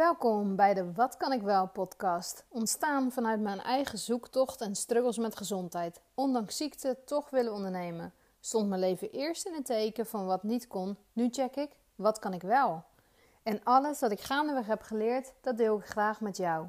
Welkom 0.00 0.56
bij 0.56 0.74
de 0.74 0.92
Wat 0.92 1.16
kan 1.16 1.32
ik 1.32 1.42
wel 1.42 1.68
podcast. 1.68 2.44
Ontstaan 2.48 3.12
vanuit 3.12 3.40
mijn 3.40 3.60
eigen 3.60 3.98
zoektocht 3.98 4.60
en 4.60 4.74
struggles 4.74 5.18
met 5.18 5.36
gezondheid. 5.36 6.00
Ondanks 6.14 6.56
ziekte 6.56 6.98
toch 7.04 7.30
willen 7.30 7.52
ondernemen. 7.52 8.12
Stond 8.40 8.68
mijn 8.68 8.80
leven 8.80 9.10
eerst 9.10 9.46
in 9.46 9.54
het 9.54 9.64
teken 9.66 10.06
van 10.06 10.26
wat 10.26 10.42
niet 10.42 10.66
kon. 10.66 10.96
Nu 11.12 11.28
check 11.30 11.56
ik, 11.56 11.70
wat 11.94 12.18
kan 12.18 12.32
ik 12.32 12.42
wel? 12.42 12.84
En 13.42 13.60
alles 13.64 14.00
wat 14.00 14.10
ik 14.10 14.20
gaandeweg 14.20 14.66
heb 14.66 14.82
geleerd, 14.82 15.32
dat 15.40 15.56
deel 15.56 15.78
ik 15.78 15.86
graag 15.86 16.20
met 16.20 16.36
jou. 16.36 16.66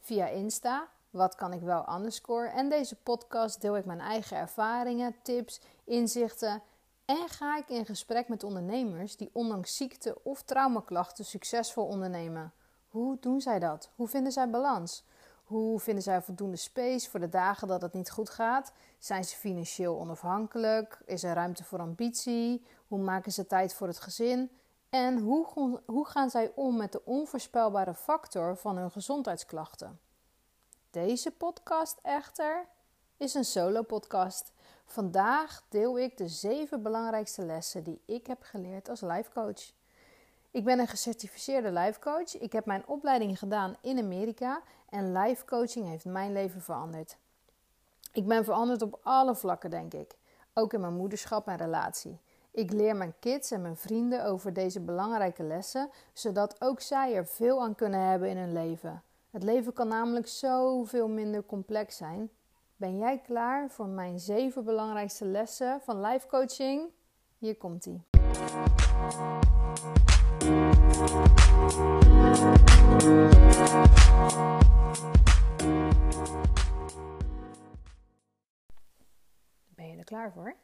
Via 0.00 0.26
Insta, 0.26 0.88
wat 1.10 1.34
kan 1.34 1.52
ik 1.52 1.60
wel 1.60 1.94
underscore. 1.94 2.48
En 2.48 2.68
deze 2.68 2.96
podcast 2.96 3.60
deel 3.60 3.76
ik 3.76 3.84
mijn 3.84 4.00
eigen 4.00 4.36
ervaringen, 4.36 5.14
tips, 5.22 5.60
inzichten 5.84 6.62
en 7.20 7.28
ga 7.28 7.56
ik 7.56 7.68
in 7.68 7.86
gesprek 7.86 8.28
met 8.28 8.44
ondernemers 8.44 9.16
die 9.16 9.30
ondanks 9.32 9.76
ziekte 9.76 10.18
of 10.22 10.42
traumaklachten 10.42 11.24
succesvol 11.24 11.84
ondernemen. 11.84 12.52
Hoe 12.88 13.16
doen 13.20 13.40
zij 13.40 13.58
dat? 13.58 13.90
Hoe 13.94 14.08
vinden 14.08 14.32
zij 14.32 14.50
balans? 14.50 15.04
Hoe 15.44 15.80
vinden 15.80 16.02
zij 16.02 16.22
voldoende 16.22 16.56
space 16.56 17.10
voor 17.10 17.20
de 17.20 17.28
dagen 17.28 17.68
dat 17.68 17.82
het 17.82 17.92
niet 17.92 18.10
goed 18.10 18.30
gaat? 18.30 18.72
Zijn 18.98 19.24
ze 19.24 19.36
financieel 19.36 19.98
onafhankelijk? 19.98 21.02
Is 21.04 21.22
er 21.22 21.34
ruimte 21.34 21.64
voor 21.64 21.78
ambitie? 21.78 22.64
Hoe 22.88 22.98
maken 22.98 23.32
ze 23.32 23.46
tijd 23.46 23.74
voor 23.74 23.86
het 23.86 24.00
gezin? 24.00 24.50
En 24.88 25.18
hoe, 25.18 25.80
hoe 25.86 26.06
gaan 26.06 26.30
zij 26.30 26.52
om 26.54 26.76
met 26.76 26.92
de 26.92 27.04
onvoorspelbare 27.04 27.94
factor 27.94 28.56
van 28.56 28.76
hun 28.76 28.90
gezondheidsklachten? 28.90 30.00
Deze 30.90 31.30
podcast 31.30 31.98
echter 32.02 32.66
is 33.22 33.34
een 33.34 33.44
solo-podcast. 33.44 34.52
Vandaag 34.84 35.62
deel 35.68 35.98
ik 35.98 36.16
de 36.16 36.28
zeven 36.28 36.82
belangrijkste 36.82 37.44
lessen 37.44 37.82
die 37.82 38.00
ik 38.04 38.26
heb 38.26 38.42
geleerd 38.42 38.88
als 38.88 39.00
life 39.00 39.30
coach. 39.32 39.72
Ik 40.50 40.64
ben 40.64 40.78
een 40.78 40.88
gecertificeerde 40.88 41.72
life 41.72 42.00
coach. 42.00 42.38
Ik 42.38 42.52
heb 42.52 42.66
mijn 42.66 42.86
opleiding 42.86 43.38
gedaan 43.38 43.76
in 43.80 43.98
Amerika 43.98 44.62
en 44.88 45.12
life 45.12 45.44
coaching 45.44 45.88
heeft 45.88 46.04
mijn 46.04 46.32
leven 46.32 46.60
veranderd. 46.60 47.16
Ik 48.12 48.26
ben 48.26 48.44
veranderd 48.44 48.82
op 48.82 49.00
alle 49.02 49.34
vlakken, 49.34 49.70
denk 49.70 49.94
ik. 49.94 50.16
Ook 50.54 50.72
in 50.72 50.80
mijn 50.80 50.96
moederschap 50.96 51.46
en 51.46 51.56
relatie. 51.56 52.20
Ik 52.50 52.72
leer 52.72 52.96
mijn 52.96 53.14
kids 53.18 53.50
en 53.50 53.62
mijn 53.62 53.76
vrienden 53.76 54.24
over 54.24 54.52
deze 54.52 54.80
belangrijke 54.80 55.42
lessen, 55.42 55.90
zodat 56.12 56.60
ook 56.60 56.80
zij 56.80 57.14
er 57.14 57.26
veel 57.26 57.62
aan 57.62 57.74
kunnen 57.74 58.00
hebben 58.00 58.28
in 58.28 58.36
hun 58.36 58.52
leven. 58.52 59.02
Het 59.30 59.42
leven 59.42 59.72
kan 59.72 59.88
namelijk 59.88 60.26
zoveel 60.28 61.08
minder 61.08 61.46
complex 61.46 61.96
zijn 61.96 62.30
ben 62.82 62.98
jij 62.98 63.18
klaar 63.18 63.70
voor 63.70 63.88
mijn 63.88 64.18
zeven 64.18 64.64
belangrijkste 64.64 65.24
lessen 65.24 65.80
van 65.80 66.00
life 66.00 66.26
coaching? 66.26 66.90
Hier 67.38 67.56
komt 67.56 67.86
ie. 67.86 68.02
Ben 79.68 79.88
je 79.88 79.96
er 79.96 80.04
klaar 80.04 80.32
voor? 80.32 80.56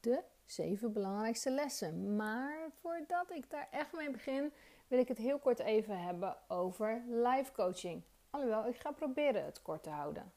De 0.00 0.22
zeven 0.44 0.92
belangrijkste 0.92 1.50
lessen. 1.50 2.16
Maar 2.16 2.70
voordat 2.80 3.30
ik 3.30 3.50
daar 3.50 3.68
echt 3.70 3.92
mee 3.92 4.10
begin, 4.10 4.52
wil 4.88 4.98
ik 4.98 5.08
het 5.08 5.18
heel 5.18 5.38
kort 5.38 5.58
even 5.58 5.98
hebben 5.98 6.36
over 6.48 7.02
life 7.08 7.52
coaching. 7.52 8.02
Alhoewel, 8.30 8.66
ik 8.66 8.76
ga 8.76 8.90
proberen 8.90 9.44
het 9.44 9.62
kort 9.62 9.82
te 9.82 9.90
houden. 9.90 10.32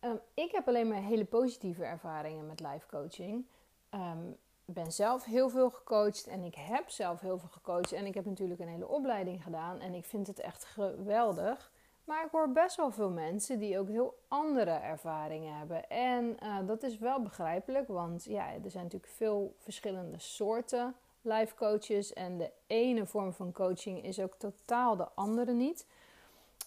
Ehm, 0.00 0.16
ik 0.34 0.52
heb 0.52 0.68
alleen 0.68 0.88
maar 0.88 1.02
hele 1.02 1.24
positieve 1.24 1.84
ervaringen 1.84 2.46
met 2.46 2.60
life 2.60 2.86
coaching. 2.86 3.46
Um, 3.90 4.36
ben 4.64 4.92
zelf 4.92 5.24
heel 5.24 5.48
veel 5.48 5.70
gecoacht 5.70 6.26
en 6.26 6.44
ik 6.44 6.54
heb 6.54 6.90
zelf 6.90 7.20
heel 7.20 7.38
veel 7.38 7.48
gecoacht. 7.48 7.92
En 7.92 8.06
ik 8.06 8.14
heb 8.14 8.24
natuurlijk 8.24 8.60
een 8.60 8.68
hele 8.68 8.88
opleiding 8.88 9.42
gedaan 9.42 9.80
en 9.80 9.94
ik 9.94 10.04
vind 10.04 10.26
het 10.26 10.40
echt 10.40 10.64
geweldig. 10.64 11.72
Maar 12.04 12.24
ik 12.24 12.30
hoor 12.30 12.52
best 12.52 12.76
wel 12.76 12.90
veel 12.90 13.10
mensen 13.10 13.58
die 13.58 13.78
ook 13.78 13.88
heel 13.88 14.18
andere 14.28 14.70
ervaringen 14.70 15.56
hebben. 15.56 15.88
En 15.88 16.36
uh, 16.42 16.66
dat 16.66 16.82
is 16.82 16.98
wel 16.98 17.22
begrijpelijk, 17.22 17.88
want 17.88 18.24
ja, 18.24 18.52
er 18.52 18.70
zijn 18.70 18.84
natuurlijk 18.84 19.12
veel 19.12 19.54
verschillende 19.58 20.18
soorten 20.18 20.94
life 21.20 21.54
coaches. 21.54 22.12
En 22.12 22.38
de 22.38 22.50
ene 22.66 23.06
vorm 23.06 23.32
van 23.32 23.52
coaching 23.52 24.04
is 24.04 24.20
ook 24.20 24.34
totaal 24.34 24.96
de 24.96 25.08
andere 25.14 25.52
niet. 25.52 25.86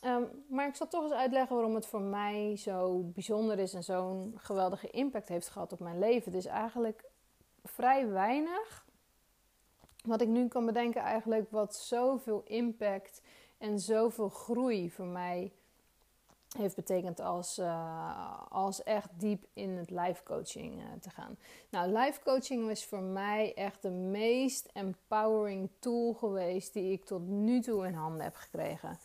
Ehm, 0.02 0.24
maar 0.48 0.68
ik 0.68 0.76
zal 0.76 0.88
toch 0.88 1.04
eens 1.04 1.14
uitleggen 1.14 1.56
waarom 1.56 1.76
het 1.76 1.86
voor 1.86 2.02
mij 2.02 2.58
zo 2.58 3.00
bijzonder 3.00 3.60
is 3.60 3.74
en 3.74 3.84
zo'n 3.84 4.34
geweldige 4.38 4.90
impact 4.90 5.28
heeft 5.28 5.50
gehad 5.50 5.72
op 5.72 5.80
mijn 5.80 6.00
leven. 6.00 6.32
Het 6.32 6.42
is 6.42 6.50
eigenlijk 6.50 7.04
vrij 7.64 8.08
weinig 8.08 8.86
wat 10.04 10.22
ik 10.22 10.28
nu 10.28 10.48
kan 10.48 10.66
bedenken, 10.66 11.02
eigenlijk 11.02 11.52
wat 11.52 11.76
zoveel 11.76 12.44
impact 12.46 13.22
en 13.58 13.80
zoveel 13.80 14.30
groei 14.30 14.92
voor 14.92 15.06
mij 15.06 15.52
heeft 16.58 16.76
betekend 16.76 17.20
als, 17.20 17.60
uh, 17.60 18.42
als 18.50 18.84
echt 18.84 19.10
diep 19.16 19.46
in 19.54 19.70
het 19.70 19.90
life 19.90 20.24
coaching 20.24 20.80
uh, 20.80 20.84
te 21.00 21.10
gaan. 21.10 21.38
Nou, 21.70 21.92
life 21.92 22.22
coaching 22.24 22.68
was 22.68 22.86
voor 22.86 23.02
mij 23.02 23.54
echt 23.54 23.82
de 23.82 23.90
meest 23.90 24.70
empowering 24.74 25.70
tool 25.80 26.14
geweest 26.14 26.74
die 26.74 26.92
ik 26.92 27.06
tot 27.06 27.28
nu 27.28 27.62
toe 27.62 27.86
in 27.86 27.94
handen 27.94 28.24
heb 28.24 28.36
gekregen. 28.36 29.00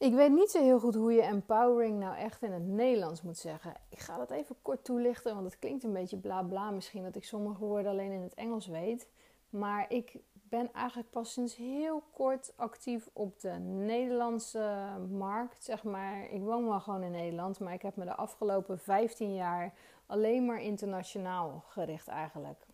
Ik 0.00 0.14
weet 0.14 0.32
niet 0.32 0.50
zo 0.50 0.62
heel 0.62 0.80
goed 0.80 0.94
hoe 0.94 1.12
je 1.12 1.22
empowering 1.22 1.98
nou 1.98 2.16
echt 2.16 2.42
in 2.42 2.52
het 2.52 2.66
Nederlands 2.66 3.22
moet 3.22 3.38
zeggen. 3.38 3.74
Ik 3.88 3.98
ga 3.98 4.16
dat 4.16 4.30
even 4.30 4.56
kort 4.62 4.84
toelichten, 4.84 5.34
want 5.34 5.46
het 5.46 5.58
klinkt 5.58 5.84
een 5.84 5.92
beetje 5.92 6.16
bla 6.16 6.42
bla 6.42 6.70
misschien 6.70 7.02
dat 7.02 7.16
ik 7.16 7.24
sommige 7.24 7.64
woorden 7.64 7.90
alleen 7.90 8.12
in 8.12 8.22
het 8.22 8.34
Engels 8.34 8.66
weet. 8.66 9.08
Maar 9.50 9.92
ik 9.92 10.16
ben 10.32 10.72
eigenlijk 10.72 11.10
pas 11.10 11.32
sinds 11.32 11.56
heel 11.56 12.02
kort 12.12 12.52
actief 12.56 13.08
op 13.12 13.40
de 13.40 13.52
Nederlandse 13.60 14.88
markt, 15.10 15.64
zeg 15.64 15.84
maar. 15.84 16.30
Ik 16.30 16.42
woon 16.42 16.68
wel 16.68 16.80
gewoon 16.80 17.02
in 17.02 17.10
Nederland, 17.10 17.60
maar 17.60 17.72
ik 17.72 17.82
heb 17.82 17.96
me 17.96 18.04
de 18.04 18.16
afgelopen 18.16 18.78
15 18.78 19.34
jaar 19.34 19.74
alleen 20.06 20.44
maar 20.44 20.62
internationaal 20.62 21.64
gericht 21.66 22.08
eigenlijk. 22.08 22.66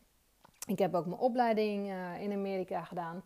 Ik 0.66 0.78
heb 0.78 0.94
ook 0.94 1.06
mijn 1.06 1.20
opleiding 1.20 1.88
uh, 1.88 2.22
in 2.22 2.32
Amerika 2.32 2.84
gedaan. 2.84 3.25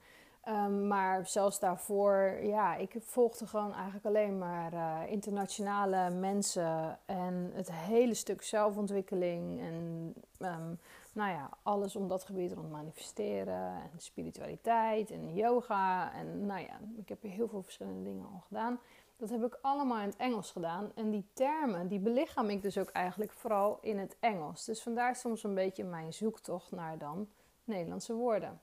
Um, 0.49 0.87
maar 0.87 1.27
zelfs 1.27 1.59
daarvoor, 1.59 2.39
ja, 2.43 2.75
ik 2.77 2.95
volgde 2.99 3.47
gewoon 3.47 3.73
eigenlijk 3.73 4.05
alleen 4.05 4.39
maar 4.39 4.73
uh, 4.73 5.01
internationale 5.07 6.11
mensen 6.11 6.99
en 7.07 7.51
het 7.55 7.73
hele 7.73 8.15
stuk 8.15 8.43
zelfontwikkeling 8.43 9.61
en 9.61 10.15
um, 10.39 10.79
nou 11.13 11.31
ja, 11.31 11.51
alles 11.63 11.97
om 11.97 12.09
dat 12.09 12.25
gebied 12.25 12.53
rond 12.53 12.71
manifesteren 12.71 13.73
en 13.73 13.91
spiritualiteit 13.97 15.11
en 15.11 15.35
yoga 15.35 16.13
en 16.13 16.47
nou 16.47 16.61
ja, 16.61 16.81
ik 16.97 17.09
heb 17.09 17.23
heel 17.23 17.49
veel 17.49 17.63
verschillende 17.63 18.03
dingen 18.03 18.27
al 18.33 18.43
gedaan. 18.47 18.79
Dat 19.17 19.31
heb 19.31 19.45
ik 19.45 19.59
allemaal 19.63 20.01
in 20.01 20.09
het 20.09 20.17
Engels 20.17 20.51
gedaan 20.51 20.93
en 20.95 21.11
die 21.11 21.27
termen, 21.33 21.89
die 21.89 22.01
belichaam 22.01 22.51
ik 22.51 22.63
dus 22.63 22.79
ook 22.79 22.91
eigenlijk 22.91 23.33
vooral 23.33 23.79
in 23.81 23.99
het 23.99 24.17
Engels. 24.21 24.65
Dus 24.65 24.83
vandaar 24.83 25.17
soms 25.17 25.43
een 25.43 25.55
beetje 25.55 25.85
mijn 25.85 26.13
zoektocht 26.13 26.71
naar 26.71 26.99
dan 26.99 27.29
Nederlandse 27.65 28.15
woorden. 28.15 28.61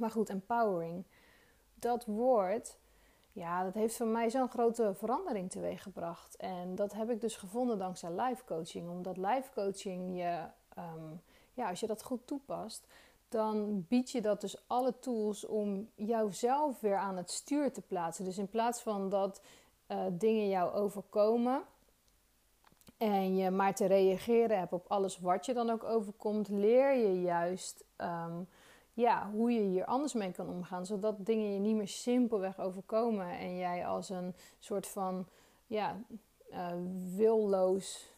Maar 0.00 0.10
goed, 0.10 0.28
empowering. 0.28 1.04
Dat 1.74 2.04
woord, 2.04 2.78
ja, 3.32 3.64
dat 3.64 3.74
heeft 3.74 3.96
voor 3.96 4.06
mij 4.06 4.30
zo'n 4.30 4.48
grote 4.48 4.94
verandering 4.94 5.50
teweeggebracht. 5.50 6.36
En 6.36 6.74
dat 6.74 6.92
heb 6.92 7.10
ik 7.10 7.20
dus 7.20 7.36
gevonden 7.36 7.78
dankzij 7.78 8.10
life 8.10 8.44
coaching. 8.44 8.88
Omdat 8.88 9.16
life 9.16 9.50
coaching 9.54 10.16
je, 10.16 10.44
ehm, 10.74 11.14
ja, 11.54 11.68
als 11.68 11.80
je 11.80 11.86
dat 11.86 12.02
goed 12.02 12.26
toepast, 12.26 12.86
dan 13.28 13.86
bied 13.88 14.10
je 14.10 14.20
dat 14.20 14.40
dus 14.40 14.68
alle 14.68 14.98
tools 14.98 15.46
om 15.46 15.90
jouzelf 15.94 16.80
weer 16.80 16.96
aan 16.96 17.16
het 17.16 17.30
stuur 17.30 17.72
te 17.72 17.82
plaatsen. 17.82 18.24
Dus 18.24 18.38
in 18.38 18.48
plaats 18.48 18.80
van 18.80 19.08
dat 19.08 19.40
uh, 19.88 20.04
dingen 20.12 20.48
jou 20.48 20.72
overkomen 20.72 21.62
en 22.96 23.36
je 23.36 23.50
maar 23.50 23.74
te 23.74 23.86
reageren 23.86 24.58
hebt 24.58 24.72
op 24.72 24.84
alles 24.88 25.18
wat 25.18 25.46
je 25.46 25.54
dan 25.54 25.70
ook 25.70 25.84
overkomt, 25.84 26.48
leer 26.48 26.96
je 26.96 27.20
juist 27.20 27.84
um, 27.98 28.48
ja, 28.92 29.30
hoe 29.30 29.52
je 29.52 29.60
hier 29.60 29.84
anders 29.84 30.12
mee 30.12 30.32
kan 30.32 30.48
omgaan. 30.48 30.86
Zodat 30.86 31.26
dingen 31.26 31.52
je 31.52 31.58
niet 31.58 31.76
meer 31.76 31.88
simpelweg 31.88 32.58
overkomen. 32.60 33.38
En 33.38 33.56
jij 33.56 33.86
als 33.86 34.08
een 34.08 34.34
soort 34.58 34.86
van 34.86 35.26
ja, 35.66 36.00
uh, 36.50 36.72
willoos 37.16 38.08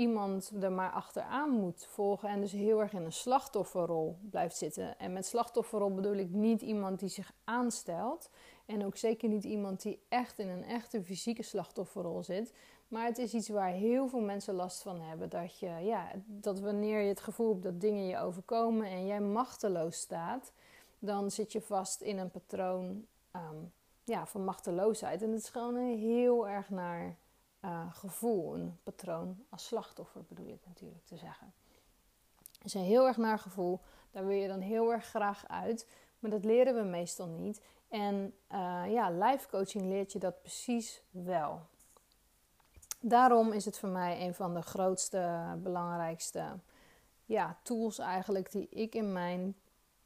iemand 0.00 0.52
er 0.60 0.72
maar 0.72 0.90
achteraan 0.90 1.50
moet 1.50 1.86
volgen. 1.86 2.28
En 2.28 2.40
dus 2.40 2.52
heel 2.52 2.80
erg 2.80 2.92
in 2.92 3.04
een 3.04 3.12
slachtofferrol 3.12 4.18
blijft 4.30 4.56
zitten. 4.56 4.98
En 4.98 5.12
met 5.12 5.26
slachtofferrol 5.26 5.94
bedoel 5.94 6.16
ik 6.16 6.30
niet 6.30 6.62
iemand 6.62 6.98
die 6.98 7.08
zich 7.08 7.32
aanstelt. 7.44 8.30
En 8.66 8.84
ook 8.84 8.96
zeker 8.96 9.28
niet 9.28 9.44
iemand 9.44 9.82
die 9.82 10.02
echt 10.08 10.38
in 10.38 10.48
een 10.48 10.64
echte 10.64 11.02
fysieke 11.02 11.42
slachtofferrol 11.42 12.22
zit. 12.22 12.52
Maar 12.90 13.04
het 13.04 13.18
is 13.18 13.34
iets 13.34 13.48
waar 13.48 13.70
heel 13.70 14.08
veel 14.08 14.20
mensen 14.20 14.54
last 14.54 14.82
van 14.82 15.00
hebben. 15.00 15.28
Dat, 15.28 15.58
je, 15.58 15.66
ja, 15.66 16.10
dat 16.26 16.60
wanneer 16.60 17.00
je 17.00 17.08
het 17.08 17.20
gevoel 17.20 17.48
hebt 17.50 17.62
dat 17.62 17.80
dingen 17.80 18.06
je 18.06 18.18
overkomen 18.18 18.86
en 18.86 19.06
jij 19.06 19.20
machteloos 19.20 19.96
staat, 19.96 20.52
dan 20.98 21.30
zit 21.30 21.52
je 21.52 21.60
vast 21.60 22.00
in 22.00 22.18
een 22.18 22.30
patroon 22.30 23.06
um, 23.36 23.72
ja, 24.04 24.26
van 24.26 24.44
machteloosheid. 24.44 25.22
En 25.22 25.30
het 25.30 25.42
is 25.42 25.48
gewoon 25.48 25.74
een 25.74 25.98
heel 25.98 26.48
erg 26.48 26.70
naar 26.70 27.16
uh, 27.64 27.94
gevoel, 27.94 28.54
een 28.54 28.78
patroon 28.82 29.44
als 29.48 29.66
slachtoffer 29.66 30.22
bedoel 30.28 30.48
ik 30.48 30.66
natuurlijk 30.66 31.04
te 31.04 31.16
zeggen. 31.16 31.52
Het 32.52 32.64
is 32.64 32.74
een 32.74 32.80
heel 32.80 33.06
erg 33.06 33.16
naar 33.16 33.38
gevoel, 33.38 33.80
daar 34.10 34.26
wil 34.26 34.36
je 34.36 34.48
dan 34.48 34.60
heel 34.60 34.92
erg 34.92 35.06
graag 35.06 35.48
uit, 35.48 35.88
maar 36.18 36.30
dat 36.30 36.44
leren 36.44 36.74
we 36.74 36.82
meestal 36.82 37.26
niet. 37.26 37.60
En 37.88 38.34
uh, 38.52 38.82
ja, 38.88 39.10
life 39.10 39.48
coaching 39.48 39.84
leert 39.84 40.12
je 40.12 40.18
dat 40.18 40.40
precies 40.40 41.02
wel. 41.10 41.60
Daarom 43.00 43.52
is 43.52 43.64
het 43.64 43.78
voor 43.78 43.88
mij 43.88 44.26
een 44.26 44.34
van 44.34 44.54
de 44.54 44.62
grootste, 44.62 45.54
belangrijkste 45.62 46.58
ja, 47.24 47.56
tools 47.62 47.98
eigenlijk 47.98 48.52
die 48.52 48.68
ik 48.70 48.94
in 48.94 49.12
mijn 49.12 49.54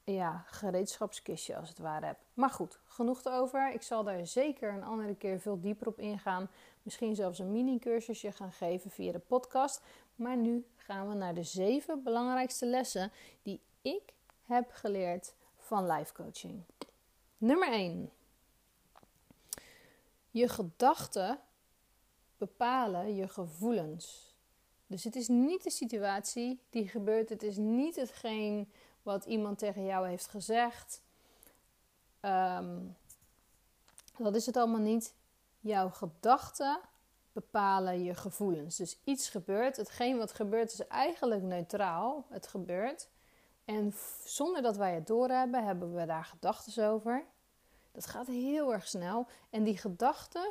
ja, 0.04 0.44
gereedschapskistje 0.46 1.56
als 1.56 1.68
het 1.68 1.78
ware 1.78 2.06
heb. 2.06 2.18
Maar 2.34 2.50
goed, 2.50 2.78
genoeg 2.84 3.24
erover. 3.24 3.72
Ik 3.72 3.82
zal 3.82 4.04
daar 4.04 4.26
zeker 4.26 4.72
een 4.72 4.84
andere 4.84 5.14
keer 5.14 5.40
veel 5.40 5.60
dieper 5.60 5.86
op 5.86 5.98
ingaan. 5.98 6.48
Misschien 6.82 7.14
zelfs 7.14 7.38
een 7.38 7.52
mini-cursusje 7.52 8.32
gaan 8.32 8.52
geven 8.52 8.90
via 8.90 9.12
de 9.12 9.18
podcast. 9.18 9.82
Maar 10.16 10.36
nu 10.36 10.66
gaan 10.76 11.08
we 11.08 11.14
naar 11.14 11.34
de 11.34 11.42
zeven 11.42 12.02
belangrijkste 12.02 12.66
lessen 12.66 13.12
die 13.42 13.60
ik 13.82 14.12
heb 14.46 14.70
geleerd 14.72 15.34
van 15.58 15.86
life 15.86 16.12
coaching. 16.12 16.62
Nummer 17.38 17.72
1. 17.72 18.10
Je 20.30 20.48
gedachten 20.48 21.38
bepalen 22.46 23.14
je 23.14 23.28
gevoelens. 23.28 24.34
Dus 24.86 25.04
het 25.04 25.16
is 25.16 25.28
niet 25.28 25.62
de 25.62 25.70
situatie 25.70 26.60
die 26.70 26.88
gebeurt. 26.88 27.28
Het 27.28 27.42
is 27.42 27.56
niet 27.56 27.96
hetgeen 27.96 28.72
wat 29.02 29.24
iemand 29.24 29.58
tegen 29.58 29.84
jou 29.84 30.08
heeft 30.08 30.26
gezegd. 30.26 31.02
Ehm, 32.20 32.78
dat 34.18 34.34
is 34.34 34.46
het 34.46 34.56
allemaal 34.56 34.80
niet. 34.80 35.14
Jouw 35.60 35.88
gedachten 35.88 36.80
bepalen 37.32 38.02
je 38.02 38.14
gevoelens. 38.14 38.76
Dus 38.76 38.98
iets 39.04 39.28
gebeurt. 39.28 39.76
Hetgeen 39.76 40.16
wat 40.16 40.32
gebeurt 40.32 40.72
is 40.72 40.86
eigenlijk 40.86 41.42
neutraal. 41.42 42.26
Het 42.28 42.46
gebeurt. 42.46 43.08
En 43.64 43.94
zonder 44.24 44.62
dat 44.62 44.76
wij 44.76 44.94
het 44.94 45.06
doorhebben, 45.06 45.64
hebben 45.64 45.94
we 45.94 46.06
daar 46.06 46.24
gedachten 46.24 46.88
over. 46.88 47.24
Dat 47.92 48.06
gaat 48.06 48.26
heel 48.26 48.72
erg 48.72 48.88
snel. 48.88 49.26
En 49.50 49.64
die 49.64 49.78
gedachten, 49.78 50.50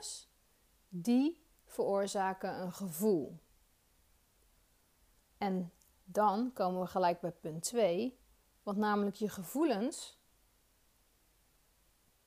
die 0.90 1.43
veroorzaken 1.74 2.62
een 2.62 2.72
gevoel. 2.72 3.40
En 5.38 5.72
dan 6.04 6.54
komen 6.54 6.82
we 6.82 6.88
gelijk 6.88 7.20
bij 7.20 7.32
punt 7.32 7.64
2. 7.64 8.18
Want 8.64 8.78
namelijk 8.78 9.16
je 9.16 9.30
gevoelens, 9.30 10.20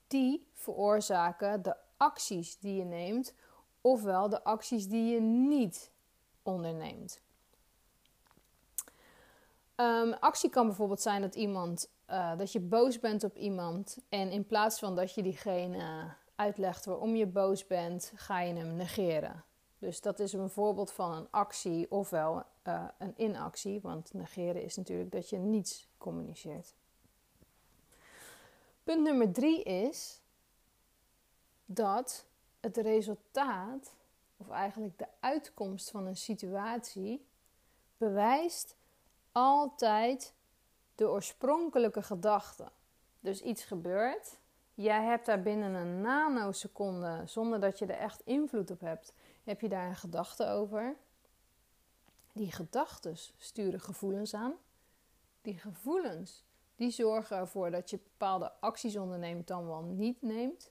die 0.07 0.49
veroorzaken 0.53 1.63
de 1.63 1.77
acties 1.97 2.59
die 2.59 2.75
je 2.75 2.85
neemt, 2.85 3.35
ofwel 3.81 4.29
de 4.29 4.45
acties 4.45 4.89
die 4.89 5.13
je 5.15 5.21
niet 5.21 5.91
onderneemt. 6.43 7.21
Um, 9.77 10.13
actie 10.13 10.51
kan 10.51 10.67
bijvoorbeeld 10.67 11.01
zijn 11.01 11.21
dat 11.21 11.35
iemand 11.35 11.91
uh, 12.11 12.39
dat 12.39 12.53
je 12.53 12.61
boos 12.61 13.01
bent 13.01 13.25
op 13.25 13.37
iemand 13.37 13.99
en 14.09 14.31
in 14.31 14.47
plaats 14.47 14.79
van 14.79 14.95
dat 14.95 15.15
je 15.15 15.23
diegene 15.23 16.15
uitlegt 16.37 16.85
waarom 16.85 17.17
je 17.17 17.27
boos 17.27 17.67
bent, 17.67 18.13
ga 18.15 18.41
je 18.41 18.55
hem 18.55 18.77
negeren. 18.77 19.45
Dus 19.79 20.01
dat 20.01 20.19
is 20.19 20.33
een 20.33 20.51
voorbeeld 20.51 20.93
van 20.93 21.13
een 21.13 21.31
actie 21.31 21.91
ofwel 21.91 22.45
uh, 22.65 22.85
een 22.99 23.15
inactie, 23.17 23.81
want 23.81 24.13
negeren 24.13 24.63
is 24.63 24.77
natuurlijk 24.77 25.13
dat 25.13 25.29
je 25.29 25.39
niets 25.39 25.89
communiceert. 25.99 26.75
Punt 28.85 29.03
nummer 29.03 29.33
drie 29.33 29.63
is 29.63 30.21
dat 31.65 32.27
het 32.61 32.77
resultaat, 32.77 33.95
of 34.37 34.51
eigenlijk 34.51 34.99
de 34.99 35.09
uitkomst 35.21 35.91
van 35.91 36.07
een 36.07 36.17
situatie, 36.17 37.27
bewijst 37.97 38.77
altijd 39.33 40.35
de 40.95 41.09
oorspronkelijke 41.09 42.03
gedachte. 42.03 42.71
Dus 43.21 43.41
iets 43.41 43.65
gebeurt, 43.65 44.39
jij 44.77 45.05
hebt 45.05 45.27
daar 45.27 45.43
binnen 45.43 45.75
een 45.75 46.01
nanoseconde, 46.01 47.23
zonder 47.25 47.61
dat 47.61 47.79
je 47.79 47.87
er 47.87 47.99
echt 47.99 48.21
invloed 48.25 48.71
op 48.71 48.81
hebt, 48.81 49.15
heb 49.45 49.61
je 49.61 49.69
daar 49.69 49.89
een 49.89 49.97
gedachte 49.97 50.47
over. 50.47 50.97
Die 52.33 52.53
gedachten 52.53 53.17
sturen 53.37 53.81
gevoelens 53.81 54.35
aan. 54.35 54.55
Die 55.43 55.59
gevoelens 55.59 56.45
die 56.77 56.91
zorgen 56.91 57.37
ervoor 57.37 57.71
dat 57.71 57.91
je 57.91 57.99
bepaalde 57.99 58.53
acties 58.61 58.97
onderneemt 58.97 59.47
dan 59.47 59.67
wel 59.67 59.83
niet 59.83 60.23
neemt. 60.23 60.71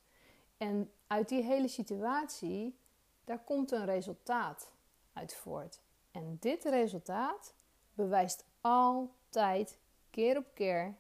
En 0.58 0.92
uit 1.08 1.30
die 1.30 1.44
hele 1.44 1.68
situatie, 1.68 2.78
daar 3.24 3.44
komt 3.44 3.72
een 3.72 3.86
resultaat 3.86 4.72
uit 5.14 5.36
voort. 5.36 5.82
En 6.12 6.38
dit 6.40 6.64
resultaat 6.64 7.54
bewijst 7.94 8.46
altijd, 8.62 9.80
keer 10.10 10.38
op 10.38 10.46
keer, 10.54 10.96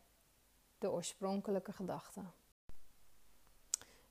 de 0.78 0.92
oorspronkelijke 0.92 1.72
gedachte. 1.72 2.22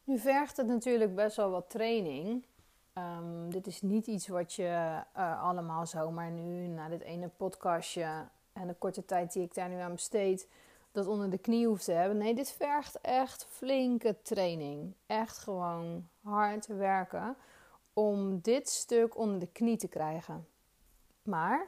Nu 0.05 0.19
vergt 0.19 0.57
het 0.57 0.67
natuurlijk 0.67 1.15
best 1.15 1.37
wel 1.37 1.51
wat 1.51 1.71
training. 1.71 2.47
Um, 2.95 3.51
dit 3.51 3.67
is 3.67 3.83
niet 3.83 4.07
iets 4.07 4.29
wat 4.29 4.53
je 4.53 5.03
uh, 5.17 5.43
allemaal 5.43 5.87
zomaar 5.87 6.31
nu 6.31 6.67
na 6.67 6.89
dit 6.89 7.01
ene 7.01 7.29
podcastje 7.29 8.29
en 8.53 8.67
de 8.67 8.75
korte 8.75 9.05
tijd 9.05 9.33
die 9.33 9.43
ik 9.43 9.55
daar 9.55 9.69
nu 9.69 9.79
aan 9.79 9.93
besteed, 9.93 10.49
dat 10.93 11.07
onder 11.07 11.31
de 11.31 11.39
knie 11.39 11.67
hoeft 11.67 11.85
te 11.85 11.93
hebben. 11.93 12.19
Nee, 12.19 12.35
dit 12.35 12.53
vergt 12.53 13.01
echt 13.01 13.47
flinke 13.49 14.17
training. 14.23 14.95
Echt 15.07 15.39
gewoon 15.39 16.09
hard 16.23 16.67
werken 16.67 17.37
om 17.93 18.41
dit 18.41 18.69
stuk 18.69 19.17
onder 19.17 19.39
de 19.39 19.53
knie 19.53 19.77
te 19.77 19.89
krijgen. 19.89 20.47
Maar 21.23 21.67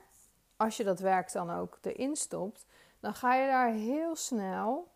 als 0.56 0.76
je 0.76 0.84
dat 0.84 1.00
werk 1.00 1.32
dan 1.32 1.50
ook 1.50 1.78
erin 1.82 2.16
stopt, 2.16 2.66
dan 3.00 3.14
ga 3.14 3.34
je 3.34 3.46
daar 3.46 3.70
heel 3.70 4.16
snel 4.16 4.88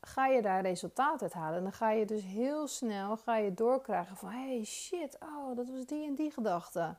ga 0.00 0.26
je 0.26 0.42
daar 0.42 0.62
resultaat 0.62 1.22
uit 1.22 1.32
halen. 1.32 1.56
En 1.56 1.62
dan 1.62 1.72
ga 1.72 1.90
je 1.90 2.04
dus 2.04 2.24
heel 2.24 2.66
snel 2.66 3.16
ga 3.16 3.36
je 3.36 3.54
doorkrijgen 3.54 4.16
van 4.16 4.30
hey 4.30 4.64
shit, 4.64 5.18
oh, 5.22 5.56
dat 5.56 5.68
was 5.68 5.86
die 5.86 6.06
en 6.06 6.14
die 6.14 6.30
gedachte. 6.30 6.94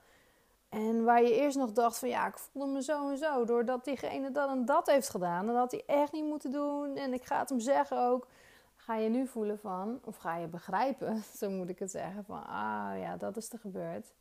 En 0.70 1.04
waar 1.04 1.22
je 1.22 1.36
eerst 1.36 1.58
nog 1.58 1.72
dacht 1.72 2.00
van 2.00 2.10
ja, 2.10 2.28
ik 2.28 2.38
voelde 2.38 2.72
me 2.72 2.84
zo 2.84 3.10
en 3.10 3.18
zo. 3.18 3.46
Doordat 3.46 3.86
diegene 3.86 4.32
dat 4.32 4.50
en 4.50 4.66
dat 4.66 4.88
heeft 4.88 5.10
gedaan. 5.10 5.48
En 5.48 5.54
dat 5.54 5.72
hij 5.72 5.84
echt 5.86 6.12
niet 6.12 6.26
moeten 6.26 6.52
doen. 6.52 6.96
En 6.96 7.14
ik 7.14 7.26
ga 7.26 7.40
het 7.40 7.50
hem 7.50 7.60
zeggen 7.60 8.00
ook. 8.00 8.28
Ga 8.76 8.96
je 8.96 9.10
nu 9.10 9.28
voelen 9.28 9.60
van, 9.60 10.00
of 10.06 10.18
ga 10.18 10.38
je 10.38 10.48
begrijpen, 10.48 11.24
zo 11.40 11.50
moet 11.50 11.70
ik 11.70 11.80
het 11.80 11.92
zeggen. 11.92 12.26
Van 12.26 12.46
ah 12.46 13.00
ja, 13.00 13.18
dat 13.18 13.38
is 13.38 13.52
er 13.52 13.60
gebeurd. 13.60 14.14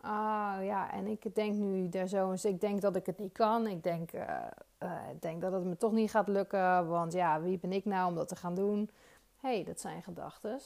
Ah 0.00 0.56
ja, 0.60 0.92
en 0.92 1.06
ik 1.06 1.34
denk 1.34 1.54
nu 1.54 1.88
daar 1.88 2.06
zo 2.06 2.30
eens. 2.30 2.44
Ik 2.44 2.60
denk 2.60 2.80
dat 2.80 2.96
ik 2.96 3.06
het 3.06 3.18
niet 3.18 3.32
kan. 3.32 3.66
Ik 3.66 3.82
denk, 3.82 4.12
uh, 4.12 4.46
uh, 4.82 5.00
denk 5.20 5.40
dat 5.40 5.52
het 5.52 5.64
me 5.64 5.76
toch 5.76 5.92
niet 5.92 6.10
gaat 6.10 6.28
lukken. 6.28 6.88
Want 6.88 7.12
ja, 7.12 7.40
wie 7.40 7.58
ben 7.58 7.72
ik 7.72 7.84
nou 7.84 8.08
om 8.08 8.14
dat 8.14 8.28
te 8.28 8.36
gaan 8.36 8.54
doen? 8.54 8.90
Hé, 9.36 9.54
hey, 9.54 9.64
dat 9.64 9.80
zijn 9.80 10.02
gedachten. 10.02 10.60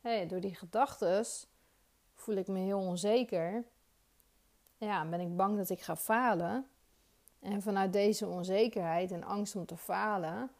hey, 0.00 0.26
door 0.26 0.40
die 0.40 0.54
gedachten 0.54 1.24
voel 2.14 2.36
ik 2.36 2.46
me 2.46 2.58
heel 2.58 2.78
onzeker 2.78 3.64
ja, 4.78 5.04
ben 5.04 5.20
ik 5.20 5.36
bang 5.36 5.56
dat 5.56 5.70
ik 5.70 5.80
ga 5.80 5.96
falen. 5.96 6.66
En 7.40 7.62
vanuit 7.62 7.92
deze 7.92 8.26
onzekerheid 8.26 9.10
en 9.10 9.24
angst 9.24 9.56
om 9.56 9.66
te 9.66 9.76
falen, 9.76 10.50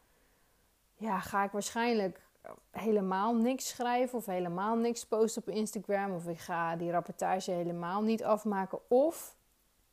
ja, 0.94 1.20
ga 1.20 1.44
ik 1.44 1.50
waarschijnlijk 1.50 2.26
helemaal 2.70 3.34
niks 3.34 3.68
schrijven 3.68 4.18
of 4.18 4.26
helemaal 4.26 4.76
niks 4.76 5.06
posten 5.06 5.42
op 5.42 5.48
Instagram. 5.48 6.14
Of 6.14 6.26
ik 6.26 6.38
ga 6.38 6.76
die 6.76 6.90
rapportage 6.90 7.50
helemaal 7.50 8.02
niet 8.02 8.24
afmaken. 8.24 8.90
Of 8.90 9.36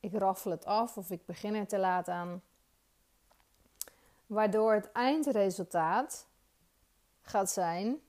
ik 0.00 0.18
raffel 0.18 0.50
het 0.50 0.64
af 0.64 0.96
of 0.96 1.10
ik 1.10 1.26
begin 1.26 1.54
er 1.54 1.66
te 1.66 1.78
laat 1.78 2.08
aan. 2.08 2.42
Waardoor 4.26 4.74
het 4.74 4.92
eindresultaat 4.92 6.28
gaat 7.22 7.50
zijn 7.50 8.00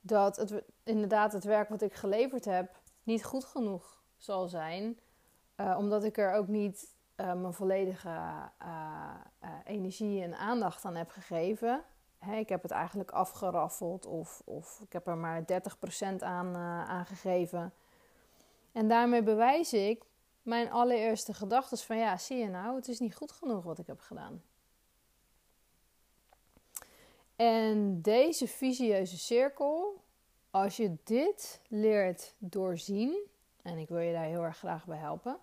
dat 0.00 0.36
het, 0.36 0.62
inderdaad 0.82 1.32
het 1.32 1.44
werk 1.44 1.68
wat 1.68 1.82
ik 1.82 1.94
geleverd 1.94 2.44
heb 2.44 2.80
niet 3.02 3.24
goed 3.24 3.44
genoeg 3.44 4.02
zal 4.16 4.48
zijn. 4.48 4.98
Uh, 5.56 5.76
omdat 5.78 6.04
ik 6.04 6.18
er 6.18 6.32
ook 6.32 6.48
niet 6.48 6.94
uh, 7.16 7.34
mijn 7.34 7.52
volledige 7.52 8.08
uh, 8.62 9.14
energie 9.64 10.22
en 10.22 10.36
aandacht 10.36 10.84
aan 10.84 10.94
heb 10.94 11.10
gegeven. 11.10 11.82
Ik 12.32 12.48
heb 12.48 12.62
het 12.62 12.70
eigenlijk 12.70 13.10
afgeraffeld 13.10 14.06
of, 14.06 14.42
of 14.44 14.80
ik 14.80 14.92
heb 14.92 15.06
er 15.06 15.16
maar 15.16 15.42
30% 15.42 15.44
aan, 16.18 16.56
aan 16.86 17.06
gegeven. 17.06 17.72
En 18.72 18.88
daarmee 18.88 19.22
bewijs 19.22 19.72
ik 19.72 20.04
mijn 20.42 20.70
allereerste 20.70 21.34
gedachten 21.34 21.78
van 21.78 21.96
ja, 21.96 22.16
zie 22.16 22.36
je 22.36 22.48
nou, 22.48 22.76
het 22.76 22.88
is 22.88 22.98
niet 22.98 23.16
goed 23.16 23.32
genoeg 23.32 23.64
wat 23.64 23.78
ik 23.78 23.86
heb 23.86 24.00
gedaan. 24.00 24.42
En 27.36 28.02
deze 28.02 28.48
visieuze 28.48 29.18
cirkel, 29.18 30.02
als 30.50 30.76
je 30.76 30.96
dit 31.04 31.60
leert 31.68 32.34
doorzien, 32.38 33.16
en 33.62 33.78
ik 33.78 33.88
wil 33.88 33.98
je 33.98 34.12
daar 34.12 34.24
heel 34.24 34.42
erg 34.42 34.58
graag 34.58 34.86
bij 34.86 34.98
helpen. 34.98 35.38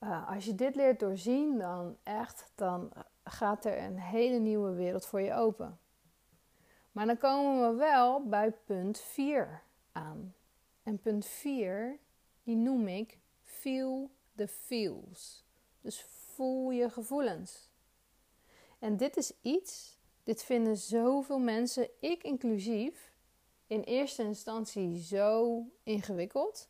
Uh, 0.00 0.30
als 0.30 0.44
je 0.44 0.54
dit 0.54 0.74
leert 0.74 1.00
doorzien, 1.00 1.58
dan 1.58 1.96
echt, 2.02 2.52
dan 2.54 2.92
gaat 3.24 3.64
er 3.64 3.82
een 3.82 3.98
hele 3.98 4.38
nieuwe 4.38 4.72
wereld 4.72 5.06
voor 5.06 5.20
je 5.20 5.34
open. 5.34 5.78
Maar 6.92 7.06
dan 7.06 7.18
komen 7.18 7.70
we 7.70 7.76
wel 7.76 8.28
bij 8.28 8.52
punt 8.52 8.98
4 8.98 9.62
aan. 9.92 10.34
En 10.82 10.98
punt 10.98 11.26
4, 11.26 11.98
die 12.42 12.56
noem 12.56 12.88
ik 12.88 13.18
feel 13.42 14.10
the 14.34 14.48
feels. 14.48 15.44
Dus 15.80 16.02
voel 16.02 16.70
je 16.70 16.90
gevoelens. 16.90 17.70
En 18.78 18.96
dit 18.96 19.16
is 19.16 19.32
iets 19.42 19.95
Dit 20.26 20.44
vinden 20.44 20.76
zoveel 20.76 21.38
mensen, 21.38 21.88
ik 22.00 22.22
inclusief, 22.22 23.12
in 23.66 23.80
eerste 23.80 24.22
instantie 24.22 25.02
zo 25.02 25.62
ingewikkeld. 25.82 26.68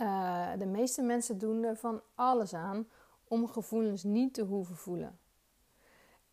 Uh, 0.00 0.52
de 0.58 0.66
meeste 0.66 1.02
mensen 1.02 1.38
doen 1.38 1.62
er 1.62 1.76
van 1.76 2.02
alles 2.14 2.54
aan 2.54 2.88
om 3.24 3.48
gevoelens 3.48 4.02
niet 4.02 4.34
te 4.34 4.42
hoeven 4.42 4.76
voelen. 4.76 5.18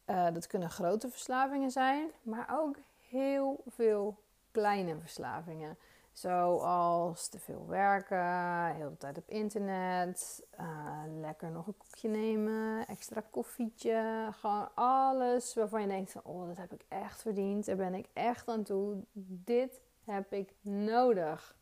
Uh, 0.05 0.33
dat 0.33 0.47
kunnen 0.47 0.69
grote 0.69 1.09
verslavingen 1.09 1.71
zijn, 1.71 2.11
maar 2.21 2.59
ook 2.59 2.77
heel 3.09 3.63
veel 3.67 4.17
kleine 4.51 4.97
verslavingen. 4.99 5.77
Zoals 6.11 7.27
te 7.27 7.39
veel 7.39 7.67
werken, 7.67 8.75
heel 8.75 8.89
de 8.89 8.97
tijd 8.97 9.17
op 9.17 9.29
internet, 9.29 10.43
uh, 10.59 11.03
lekker 11.19 11.51
nog 11.51 11.67
een 11.67 11.77
koekje 11.77 12.07
nemen, 12.07 12.87
extra 12.87 13.23
koffietje. 13.29 14.29
Gewoon 14.31 14.69
alles 14.75 15.53
waarvan 15.53 15.81
je 15.81 15.87
denkt: 15.87 16.15
oh, 16.23 16.47
dat 16.47 16.57
heb 16.57 16.73
ik 16.73 16.85
echt 16.87 17.21
verdiend. 17.21 17.65
Daar 17.65 17.75
ben 17.75 17.93
ik 17.93 18.07
echt 18.13 18.47
aan 18.47 18.63
toe. 18.63 19.03
Dit 19.43 19.81
heb 20.05 20.33
ik 20.33 20.53
nodig. 20.61 21.55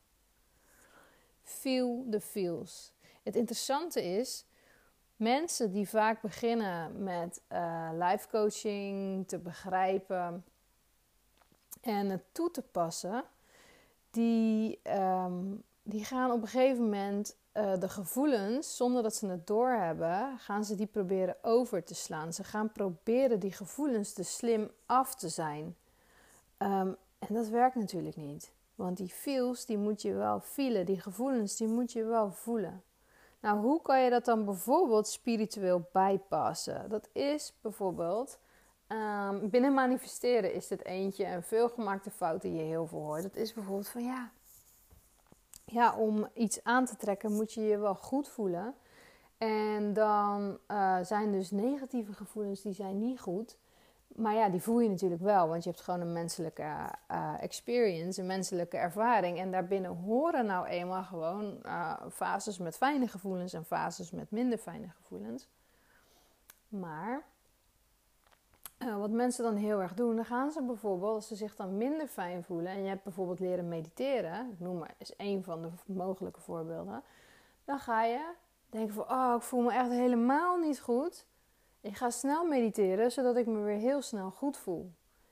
Feel 1.41 2.05
the 2.11 2.21
feels. 2.21 2.93
Het 3.23 3.35
interessante 3.35 4.03
is, 4.03 4.45
mensen 5.15 5.71
die 5.71 5.89
vaak 5.89 6.21
beginnen 6.21 7.03
met 7.03 7.41
uh, 7.51 7.89
life 7.93 8.27
coaching 8.29 9.27
te 9.27 9.39
begrijpen 9.39 10.45
en 11.81 12.09
het 12.09 12.23
toe 12.31 12.51
te 12.51 12.61
passen 12.61 13.25
die, 14.11 14.79
ehm, 14.83 15.55
die 15.83 16.05
gaan 16.05 16.31
op 16.31 16.41
een 16.41 16.47
gegeven 16.47 16.83
moment 16.83 17.37
uh, 17.53 17.77
de 17.79 17.89
gevoelens, 17.89 18.75
zonder 18.75 19.03
dat 19.03 19.15
ze 19.15 19.27
het 19.27 19.47
doorhebben, 19.47 20.37
gaan 20.39 20.65
ze 20.65 20.75
die 20.75 20.87
proberen 20.87 21.35
over 21.41 21.83
te 21.83 21.95
slaan. 21.95 22.33
Ze 22.33 22.43
gaan 22.43 22.71
proberen 22.71 23.39
die 23.39 23.51
gevoelens 23.51 24.13
te 24.13 24.23
slim 24.23 24.71
af 24.85 25.15
te 25.15 25.29
zijn. 25.29 25.75
Um, 26.57 26.97
en 27.19 27.33
dat 27.33 27.47
werkt 27.47 27.75
natuurlijk 27.75 28.15
niet. 28.15 28.53
Want 28.75 28.97
die 28.97 29.09
feels, 29.09 29.65
die 29.65 29.77
moet 29.77 30.01
je 30.01 30.13
wel 30.13 30.39
voelen. 30.39 30.85
Die 30.85 30.99
gevoelens, 30.99 31.57
die 31.57 31.67
moet 31.67 31.91
je 31.91 32.03
wel 32.03 32.31
voelen. 32.31 32.83
Nou, 33.41 33.59
hoe 33.59 33.81
kan 33.81 34.01
je 34.01 34.09
dat 34.09 34.25
dan 34.25 34.45
bijvoorbeeld 34.45 35.07
spiritueel 35.07 35.89
bijpassen? 35.91 36.89
Dat 36.89 37.09
is 37.11 37.53
bijvoorbeeld 37.61 38.39
Um, 38.91 39.49
binnen 39.49 39.73
manifesteren 39.73 40.53
is 40.53 40.67
dit 40.67 40.85
eentje 40.85 41.25
een 41.25 41.43
veelgemaakte 41.43 42.11
fout 42.11 42.41
die 42.41 42.53
je 42.53 42.61
heel 42.61 42.87
veel 42.87 42.99
hoort. 42.99 43.23
Dat 43.23 43.35
is 43.35 43.53
bijvoorbeeld 43.53 43.87
van 43.87 44.03
ja, 44.03 44.31
ja, 45.65 45.95
om 45.95 46.27
iets 46.33 46.63
aan 46.63 46.85
te 46.85 46.95
trekken 46.95 47.31
moet 47.31 47.53
je 47.53 47.61
je 47.61 47.77
wel 47.77 47.95
goed 47.95 48.29
voelen. 48.29 48.75
En 49.37 49.93
dan 49.93 50.59
uh, 50.67 50.97
zijn 51.01 51.31
dus 51.31 51.51
negatieve 51.51 52.13
gevoelens 52.13 52.61
die 52.61 52.73
zijn 52.73 52.99
niet 52.99 53.19
goed. 53.19 53.57
Maar 54.07 54.33
ja, 54.33 54.49
die 54.49 54.61
voel 54.61 54.79
je 54.79 54.89
natuurlijk 54.89 55.21
wel, 55.21 55.47
want 55.47 55.63
je 55.63 55.69
hebt 55.69 55.81
gewoon 55.81 56.01
een 56.01 56.13
menselijke 56.13 56.61
uh, 57.11 57.33
experience, 57.39 58.21
een 58.21 58.27
menselijke 58.27 58.77
ervaring. 58.77 59.39
En 59.39 59.51
daarbinnen 59.51 59.95
horen 59.95 60.45
nou 60.45 60.67
eenmaal 60.67 61.03
gewoon 61.03 61.59
uh, 61.65 61.93
fases 62.11 62.57
met 62.57 62.77
fijne 62.77 63.07
gevoelens 63.07 63.53
en 63.53 63.65
fases 63.65 64.11
met 64.11 64.31
minder 64.31 64.57
fijne 64.57 64.89
gevoelens. 64.89 65.47
Maar 66.67 67.23
uh, 68.79 68.97
wat 68.97 69.09
mensen 69.09 69.43
dan 69.43 69.55
heel 69.55 69.81
erg 69.81 69.93
doen, 69.93 70.15
dan 70.15 70.25
gaan 70.25 70.51
ze 70.51 70.61
bijvoorbeeld, 70.61 71.15
als 71.15 71.27
ze 71.27 71.35
zich 71.35 71.55
dan 71.55 71.77
minder 71.77 72.07
fijn 72.07 72.43
voelen, 72.43 72.71
en 72.71 72.83
je 72.83 72.89
hebt 72.89 73.03
bijvoorbeeld 73.03 73.39
leren 73.39 73.67
mediteren, 73.67 74.49
ik 74.51 74.59
noem 74.59 74.77
maar, 74.77 74.93
is 74.97 75.13
een 75.17 75.43
van 75.43 75.61
de 75.61 75.69
mogelijke 75.85 76.41
voorbeelden, 76.41 77.03
dan 77.65 77.79
ga 77.79 78.03
je 78.03 78.33
denken 78.69 78.93
van, 78.93 79.11
oh, 79.11 79.33
ik 79.35 79.41
voel 79.41 79.61
me 79.61 79.71
echt 79.71 79.89
helemaal 79.89 80.57
niet 80.57 80.79
goed. 80.79 81.25
Ik 81.81 81.95
ga 81.95 82.09
snel 82.09 82.45
mediteren, 82.45 83.11
zodat 83.11 83.35
ik 83.35 83.45
me 83.45 83.59
weer 83.59 83.77
heel 83.77 84.01
snel 84.01 84.31
goed 84.31 84.57
voel. 84.57 84.91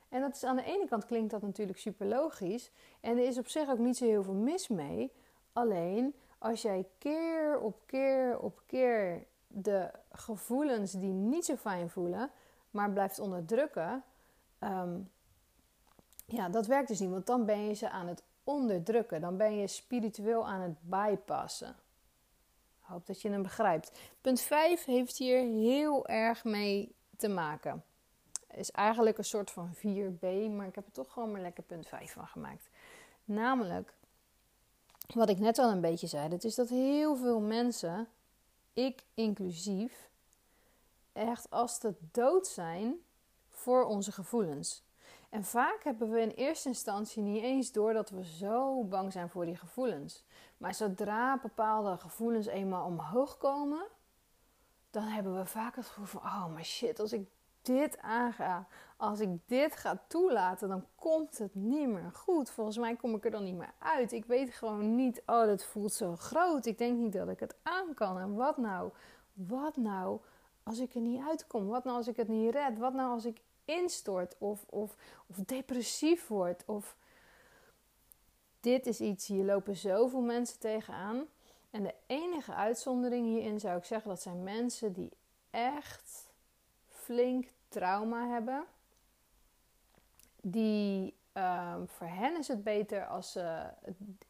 En 0.09 0.21
dat 0.21 0.35
is 0.35 0.43
aan 0.43 0.55
de 0.55 0.63
ene 0.63 0.87
kant 0.87 1.05
klinkt 1.05 1.31
dat 1.31 1.41
natuurlijk 1.41 1.77
super 1.77 2.07
logisch. 2.07 2.71
En 2.99 3.17
er 3.17 3.23
is 3.23 3.37
op 3.37 3.47
zich 3.47 3.69
ook 3.69 3.77
niet 3.77 3.97
zo 3.97 4.05
heel 4.05 4.23
veel 4.23 4.33
mis 4.33 4.67
mee. 4.67 5.11
Alleen 5.53 6.15
als 6.37 6.61
jij 6.61 6.87
keer 6.97 7.59
op 7.59 7.81
keer 7.85 8.39
op 8.39 8.61
keer 8.65 9.25
de 9.47 9.91
gevoelens 10.11 10.91
die 10.91 11.13
niet 11.13 11.45
zo 11.45 11.55
fijn 11.55 11.89
voelen, 11.89 12.31
maar 12.77 12.91
blijft 12.91 13.19
onderdrukken, 13.19 14.03
um, 14.59 15.11
ja, 16.25 16.49
dat 16.49 16.65
werkt 16.65 16.87
dus 16.87 16.99
niet. 16.99 17.09
Want 17.09 17.25
dan 17.25 17.45
ben 17.45 17.67
je 17.67 17.73
ze 17.73 17.89
aan 17.89 18.07
het 18.07 18.23
onderdrukken. 18.43 19.21
Dan 19.21 19.37
ben 19.37 19.57
je 19.57 19.67
spiritueel 19.67 20.47
aan 20.47 20.61
het 20.61 20.75
bypassen. 20.81 21.75
Hoop 22.79 23.05
dat 23.05 23.21
je 23.21 23.29
hem 23.29 23.41
begrijpt. 23.41 23.99
Punt 24.21 24.41
5 24.41 24.85
heeft 24.85 25.17
hier 25.17 25.39
heel 25.39 26.07
erg 26.07 26.43
mee 26.43 26.95
te 27.17 27.27
maken. 27.27 27.83
Is 28.53 28.71
eigenlijk 28.71 29.17
een 29.17 29.25
soort 29.25 29.51
van 29.51 29.75
4b, 29.75 30.51
maar 30.51 30.67
ik 30.67 30.75
heb 30.75 30.85
er 30.85 30.91
toch 30.91 31.13
gewoon 31.13 31.31
maar 31.31 31.41
lekker 31.41 31.63
punt 31.63 31.87
5 31.87 32.11
van 32.11 32.27
gemaakt. 32.27 32.69
Namelijk, 33.23 33.93
wat 35.13 35.29
ik 35.29 35.39
net 35.39 35.57
al 35.57 35.71
een 35.71 35.81
beetje 35.81 36.07
zei, 36.07 36.29
dat 36.29 36.43
is 36.43 36.55
dat 36.55 36.69
heel 36.69 37.15
veel 37.15 37.39
mensen, 37.39 38.07
ik 38.73 39.03
inclusief, 39.13 40.06
echt 41.17 41.49
als 41.49 41.77
te 41.77 41.95
dood 42.11 42.47
zijn 42.47 42.95
voor 43.49 43.83
onze 43.83 44.11
gevoelens. 44.11 44.85
En 45.29 45.43
vaak 45.43 45.83
hebben 45.83 46.09
we 46.09 46.21
in 46.21 46.29
eerste 46.29 46.67
instantie 46.67 47.21
niet 47.21 47.43
eens 47.43 47.71
door 47.71 47.93
dat 47.93 48.09
we 48.09 48.25
zo 48.25 48.83
bang 48.83 49.11
zijn 49.11 49.29
voor 49.29 49.45
die 49.45 49.55
gevoelens. 49.55 50.23
Maar 50.57 50.73
zodra 50.73 51.39
bepaalde 51.41 51.97
gevoelens 51.97 52.45
eenmaal 52.45 52.85
omhoog 52.85 53.37
komen, 53.37 53.87
dan 54.89 55.03
hebben 55.03 55.37
we 55.37 55.45
vaak 55.45 55.75
het 55.75 55.85
gevoel 55.85 56.05
van: 56.05 56.21
oh, 56.21 56.53
maar 56.53 56.65
shit, 56.65 56.99
als 56.99 57.13
ik 57.13 57.27
dit 57.61 57.97
aanga, 57.97 58.67
als 58.97 59.19
ik 59.19 59.29
dit 59.45 59.75
ga 59.75 60.03
toelaten, 60.07 60.69
dan 60.69 60.85
komt 60.95 61.37
het 61.37 61.55
niet 61.55 61.87
meer 61.87 62.11
goed. 62.13 62.49
Volgens 62.49 62.77
mij 62.77 62.95
kom 62.95 63.15
ik 63.15 63.25
er 63.25 63.31
dan 63.31 63.43
niet 63.43 63.55
meer 63.55 63.73
uit. 63.79 64.11
Ik 64.11 64.25
weet 64.25 64.53
gewoon 64.53 64.95
niet, 64.95 65.21
oh, 65.25 65.45
dat 65.45 65.63
voelt 65.63 65.93
zo 65.93 66.15
groot. 66.15 66.65
Ik 66.65 66.77
denk 66.77 66.97
niet 66.97 67.13
dat 67.13 67.29
ik 67.29 67.39
het 67.39 67.55
aan 67.63 67.93
kan. 67.93 68.19
En 68.19 68.35
wat 68.35 68.57
nou? 68.57 68.91
Wat 69.33 69.77
nou 69.77 70.19
als 70.67 70.79
ik 70.79 70.95
er 70.95 71.01
niet 71.01 71.21
uitkom? 71.27 71.67
Wat 71.67 71.83
nou 71.83 71.97
als 71.97 72.07
ik 72.07 72.15
het 72.15 72.27
niet 72.27 72.53
red? 72.53 72.77
Wat 72.77 72.93
nou 72.93 73.11
als 73.11 73.25
ik 73.25 73.41
instort 73.65 74.35
of, 74.37 74.65
of, 74.69 74.95
of 75.27 75.35
depressief 75.35 76.27
word? 76.27 76.63
Of 76.65 76.97
dit 78.59 78.85
is 78.85 79.01
iets, 79.01 79.27
hier 79.27 79.43
lopen 79.43 79.75
zoveel 79.75 80.21
mensen 80.21 80.59
tegenaan. 80.59 81.25
En 81.69 81.83
de 81.83 81.93
enige 82.07 82.53
uitzondering 82.53 83.25
hierin 83.25 83.59
zou 83.59 83.77
ik 83.77 83.83
zeggen, 83.83 84.09
dat 84.09 84.21
zijn 84.21 84.43
mensen 84.43 84.93
die 84.93 85.11
echt 85.49 86.31
flink 86.87 87.47
trauma 87.67 88.27
hebben. 88.27 88.65
Die 90.41 91.15
um, 91.33 91.87
voor 91.87 92.07
hen 92.07 92.37
is 92.37 92.47
het 92.47 92.63
beter 92.63 93.07
als 93.07 93.31
ze 93.31 93.63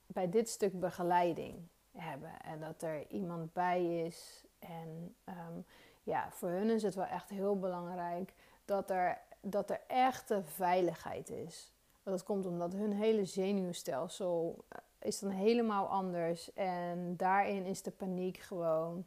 bij 0.07 0.29
dit 0.29 0.49
stuk 0.49 0.79
begeleiding 0.79 1.67
hebben. 1.91 2.41
En 2.41 2.59
dat 2.59 2.81
er 2.81 3.07
iemand 3.07 3.53
bij 3.53 4.05
is 4.05 4.45
en 4.59 5.15
um, 5.25 5.65
ja, 6.07 6.31
voor 6.31 6.49
hun 6.49 6.69
is 6.69 6.83
het 6.83 6.95
wel 6.95 7.05
echt 7.05 7.29
heel 7.29 7.59
belangrijk 7.59 8.33
dat 8.65 8.89
er, 8.89 9.21
dat 9.41 9.69
er 9.69 9.81
echte 9.87 10.43
veiligheid 10.43 11.29
is. 11.29 11.71
Dat 12.03 12.23
komt 12.23 12.45
omdat 12.45 12.73
hun 12.73 12.93
hele 12.93 13.25
zenuwstelsel 13.25 14.65
eh, 14.67 14.77
is 14.99 15.19
dan 15.19 15.29
helemaal 15.29 15.87
anders. 15.87 16.53
En 16.53 17.17
daarin 17.17 17.65
is 17.65 17.81
de 17.81 17.91
paniek 17.91 18.37
gewoon 18.37 19.05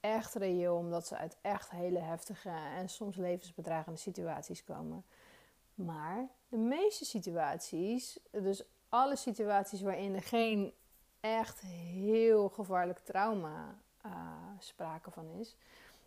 echt 0.00 0.34
reëel, 0.34 0.76
omdat 0.76 1.06
ze 1.06 1.16
uit 1.16 1.36
echt 1.40 1.70
hele 1.70 1.98
heftige 1.98 2.50
en 2.50 2.88
soms 2.88 3.16
levensbedreigende 3.16 3.98
situaties 3.98 4.64
komen. 4.64 5.04
Maar 5.74 6.28
de 6.48 6.56
meeste 6.56 7.04
situaties, 7.04 8.18
dus 8.30 8.64
alle 8.88 9.16
situaties 9.16 9.82
waarin 9.82 10.14
er 10.14 10.22
geen 10.22 10.72
echt 11.20 11.60
heel 11.60 12.48
gevaarlijk 12.48 12.98
trauma 12.98 13.78
uh, 14.06 14.12
sprake 14.58 15.10
van 15.10 15.28
is, 15.28 15.56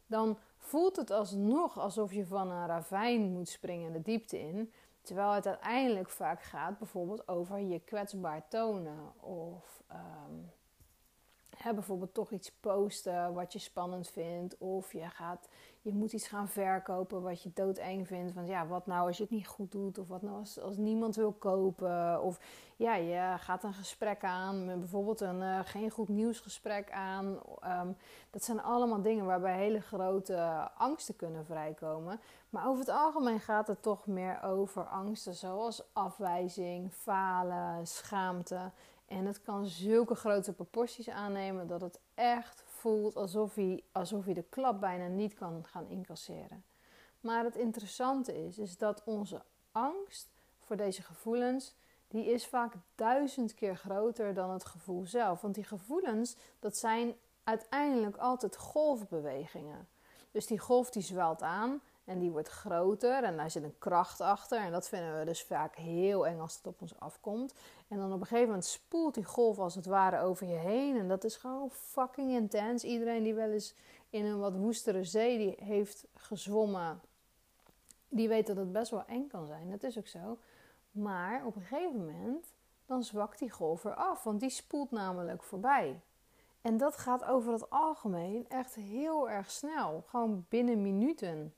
dan 0.08 0.38
voelt 0.58 0.96
het 0.96 1.12
alsnog 1.12 1.80
alsof 1.80 2.14
je 2.14 2.26
van 2.26 2.52
een 2.52 2.68
ravijn 2.68 3.32
moet 3.32 3.50
springen 3.50 3.94
de 3.94 4.02
diepte 4.02 4.40
in. 4.40 4.74
Terwijl 5.02 5.32
het 5.32 5.48
uiteindelijk 5.48 6.10
vaak 6.10 6.44
gaat 6.44 6.78
bijvoorbeeld 6.78 7.28
over 7.28 7.60
je 7.60 7.80
kwetsbaar 7.80 8.48
tonen. 8.48 9.22
Of 9.22 9.84
um, 9.92 10.52
hè, 11.64 11.74
bijvoorbeeld 11.74 12.14
toch 12.14 12.32
iets 12.32 12.52
posten 12.52 13.34
wat 13.34 13.54
je 13.54 13.60
spannend 13.60 14.10
vindt. 14.10 14.58
Of 14.58 14.92
je, 14.92 15.10
gaat, 15.10 15.50
je 15.82 15.94
moet 15.94 16.14
iets 16.14 16.28
gaan 16.28 16.48
verkopen 16.48 17.22
wat 17.22 17.42
je 17.42 17.52
doodeng 17.54 18.08
vindt. 18.08 18.34
Want 18.34 18.48
ja, 18.48 18.68
wat 18.68 18.88
nou 18.88 19.08
als 19.08 19.18
je 19.18 19.24
het 19.24 19.32
niet 19.32 19.48
goed 19.48 19.72
doet? 19.72 19.98
Of 19.98 20.08
wat 20.08 20.22
nou 20.22 20.40
als, 20.40 20.60
als 20.60 20.78
niemand 20.78 21.16
wil 21.16 21.32
kopen? 21.32 22.22
Of 22.22 22.40
ja, 22.76 22.96
je 22.96 23.36
gaat 23.38 23.64
een 23.64 23.74
gesprek 23.74 24.24
aan, 24.24 24.66
bijvoorbeeld 24.66 25.22
een 25.22 25.42
uh, 25.42 25.60
geen 25.64 25.90
goed 25.90 26.08
nieuwsgesprek 26.10 26.92
aan. 26.92 27.26
Um, 27.66 27.98
dat 28.30 28.44
zijn 28.44 28.62
allemaal 28.62 29.02
dingen 29.02 29.26
waarbij 29.26 29.58
hele 29.58 29.82
grote 29.82 30.70
angsten 30.78 31.16
kunnen 31.16 31.46
vrijkomen. 31.46 32.20
Maar 32.50 32.68
over 32.68 32.80
het 32.80 32.94
algemeen 32.94 33.40
gaat 33.40 33.68
het 33.68 33.82
toch 33.82 34.08
meer 34.08 34.44
over 34.44 34.84
angsten 34.84 35.34
zoals 35.34 35.84
afwijzing, 35.94 36.94
falen, 36.94 37.88
schaamte. 37.88 38.72
En 39.06 39.26
het 39.26 39.42
kan 39.42 39.66
zulke 39.66 40.16
grote 40.16 40.54
proporties 40.54 41.10
aannemen 41.10 41.68
dat 41.68 41.82
het 41.82 42.00
echt 42.14 42.64
voelt 42.66 43.16
alsof 43.16 43.56
hij, 43.56 43.84
alsof 43.92 44.26
hij 44.26 44.34
de 44.34 44.46
klap 44.50 44.80
bijna 44.80 45.08
niet 45.08 45.34
kan 45.34 45.66
gaan 45.66 45.88
incasseren. 45.88 46.64
Maar 47.20 47.44
het 47.44 47.56
interessante 47.56 48.46
is, 48.46 48.58
is 48.58 48.78
dat 48.78 49.04
onze 49.06 49.42
angst 49.72 50.32
voor 50.60 50.76
deze 50.76 51.02
gevoelens, 51.02 51.76
die 52.08 52.26
is 52.26 52.48
vaak 52.48 52.74
duizend 52.96 53.54
keer 53.54 53.78
groter 53.78 54.34
dan 54.34 54.50
het 54.50 54.66
gevoel 54.66 55.06
zelf. 55.06 55.42
Want 55.42 55.56
die 55.56 55.64
gevoelens, 55.64 56.36
dat 56.60 56.78
zijn 56.78 57.16
uiteindelijk 57.44 58.18
altijd 58.18 58.58
golfbewegingen. 58.58 59.88
Dus 60.32 60.46
die 60.48 60.60
golf 60.60 60.90
die 60.90 61.04
zwelt 61.04 61.42
aan 61.42 61.82
en 62.06 62.20
die 62.20 62.32
wordt 62.32 62.50
groter 62.50 63.24
en 63.24 63.38
daar 63.38 63.52
zit 63.52 63.64
een 63.64 63.78
kracht 63.80 64.22
achter. 64.22 64.60
En 64.60 64.72
dat 64.72 64.88
vinden 64.88 65.20
we 65.20 65.26
dus 65.26 65.44
vaak 65.44 65.76
heel 65.76 66.28
eng 66.28 66.40
als 66.40 66.56
het 66.56 66.68
op 66.68 66.82
ons 66.82 67.00
afkomt. 67.00 67.54
En 67.88 67.98
dan 67.98 68.14
op 68.14 68.20
een 68.20 68.26
gegeven 68.26 68.48
moment 68.48 68.66
spoelt 68.66 69.14
die 69.14 69.24
golf 69.24 69.60
als 69.60 69.76
het 69.76 69.86
ware 69.86 70.20
over 70.20 70.48
je 70.48 70.58
heen. 70.58 70.98
En 70.98 71.08
dat 71.08 71.24
is 71.24 71.36
gewoon 71.36 71.72
fucking 71.72 72.32
intens. 72.32 72.84
Iedereen 72.84 73.24
die 73.24 73.34
wel 73.34 73.50
eens 73.50 73.76
in 74.10 74.26
een 74.26 74.40
wat 74.40 74.56
woestere 74.56 75.04
zee 75.04 75.38
die 75.38 75.66
heeft 75.66 76.06
gezwommen, 76.16 77.02
die 78.10 78.28
weet 78.28 78.48
dat 78.48 78.58
het 78.58 78.72
best 78.72 78.92
wel 78.92 79.06
eng 79.06 79.28
kan 79.28 79.48
zijn. 79.48 79.72
Dat 79.72 79.84
is 79.84 79.98
ook 79.98 80.08
zo. 80.08 80.38
Maar 80.92 81.46
op 81.46 81.56
een 81.56 81.62
gegeven 81.62 81.98
moment, 81.98 82.54
dan 82.86 83.04
zwakt 83.04 83.40
die 83.40 83.52
golf 83.52 83.86
er 83.86 83.96
af. 83.96 84.24
Want 84.24 84.40
die 84.40 84.50
spoelt 84.50 84.92
namelijk 84.92 85.44
voorbij. 85.44 86.00
En 86.62 86.78
dat 86.78 86.98
gaat 86.98 87.24
over 87.24 87.54
het 87.54 87.70
algemeen 87.70 88.46
echt 88.50 88.76
heel 88.76 89.30
erg 89.30 89.52
snel. 89.52 90.04
Gewoon 90.08 90.46
binnen 90.50 90.82
minuten 90.82 91.54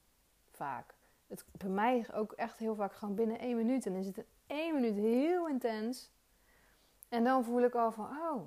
vaak. 0.55 0.95
Het, 1.27 1.45
bij 1.51 1.69
mij 1.69 2.13
ook 2.13 2.31
echt 2.31 2.57
heel 2.57 2.75
vaak 2.75 2.93
gewoon 2.93 3.15
binnen 3.15 3.39
één 3.39 3.55
minuut. 3.55 3.85
En 3.85 3.91
dan 3.91 4.01
is 4.01 4.07
het 4.07 4.17
in 4.17 4.25
één 4.47 4.73
minuut 4.73 4.95
heel 4.95 5.47
intens. 5.47 6.11
En 7.09 7.23
dan 7.23 7.43
voel 7.43 7.61
ik 7.61 7.75
al 7.75 7.91
van, 7.91 8.05
oh, 8.05 8.41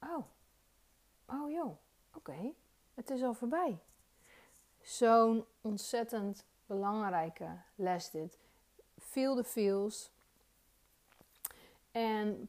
oh, 0.00 0.24
oh 1.26 1.50
joh, 1.50 1.76
oké, 2.14 2.52
het 2.94 3.10
is 3.10 3.22
al 3.22 3.34
voorbij. 3.34 3.78
Zo'n 4.80 5.44
ontzettend 5.60 6.46
belangrijke 6.66 7.48
les 7.74 8.10
dit. 8.10 8.38
Feel 8.98 9.36
the 9.36 9.44
feels. 9.44 10.12
En 11.90 12.48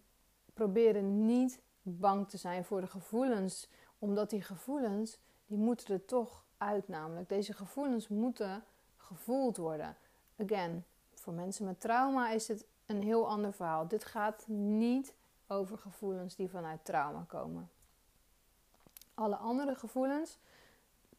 proberen 0.54 1.26
niet 1.26 1.62
bang 1.82 2.30
te 2.30 2.38
zijn 2.38 2.66
voor 2.66 2.82
de 2.82 2.88
gevoelens. 2.88 3.70
Omdat 4.00 4.30
die 4.30 4.42
gevoelens, 4.42 5.20
die 5.46 5.58
moeten 5.58 5.94
er 5.94 6.06
toch 6.06 6.46
uit 6.58 6.88
namelijk. 6.88 7.30
Deze 7.30 7.54
gevoelens 7.54 8.08
moeten 8.08 8.64
gevoeld 9.08 9.58
worden. 9.58 9.96
Again, 10.38 10.86
voor 11.14 11.34
mensen 11.34 11.66
met 11.66 11.80
trauma 11.80 12.30
is 12.30 12.48
het 12.48 12.66
een 12.86 13.04
heel 13.04 13.28
ander 13.28 13.54
verhaal. 13.54 13.88
Dit 13.88 14.06
gaat 14.06 14.48
niet 14.48 15.14
over 15.48 15.78
gevoelens 15.78 16.36
die 16.36 16.50
vanuit 16.50 16.86
trauma 16.86 17.26
komen. 17.28 17.70
Alle 19.14 19.36
andere 19.36 19.76
gevoelens, 19.76 20.38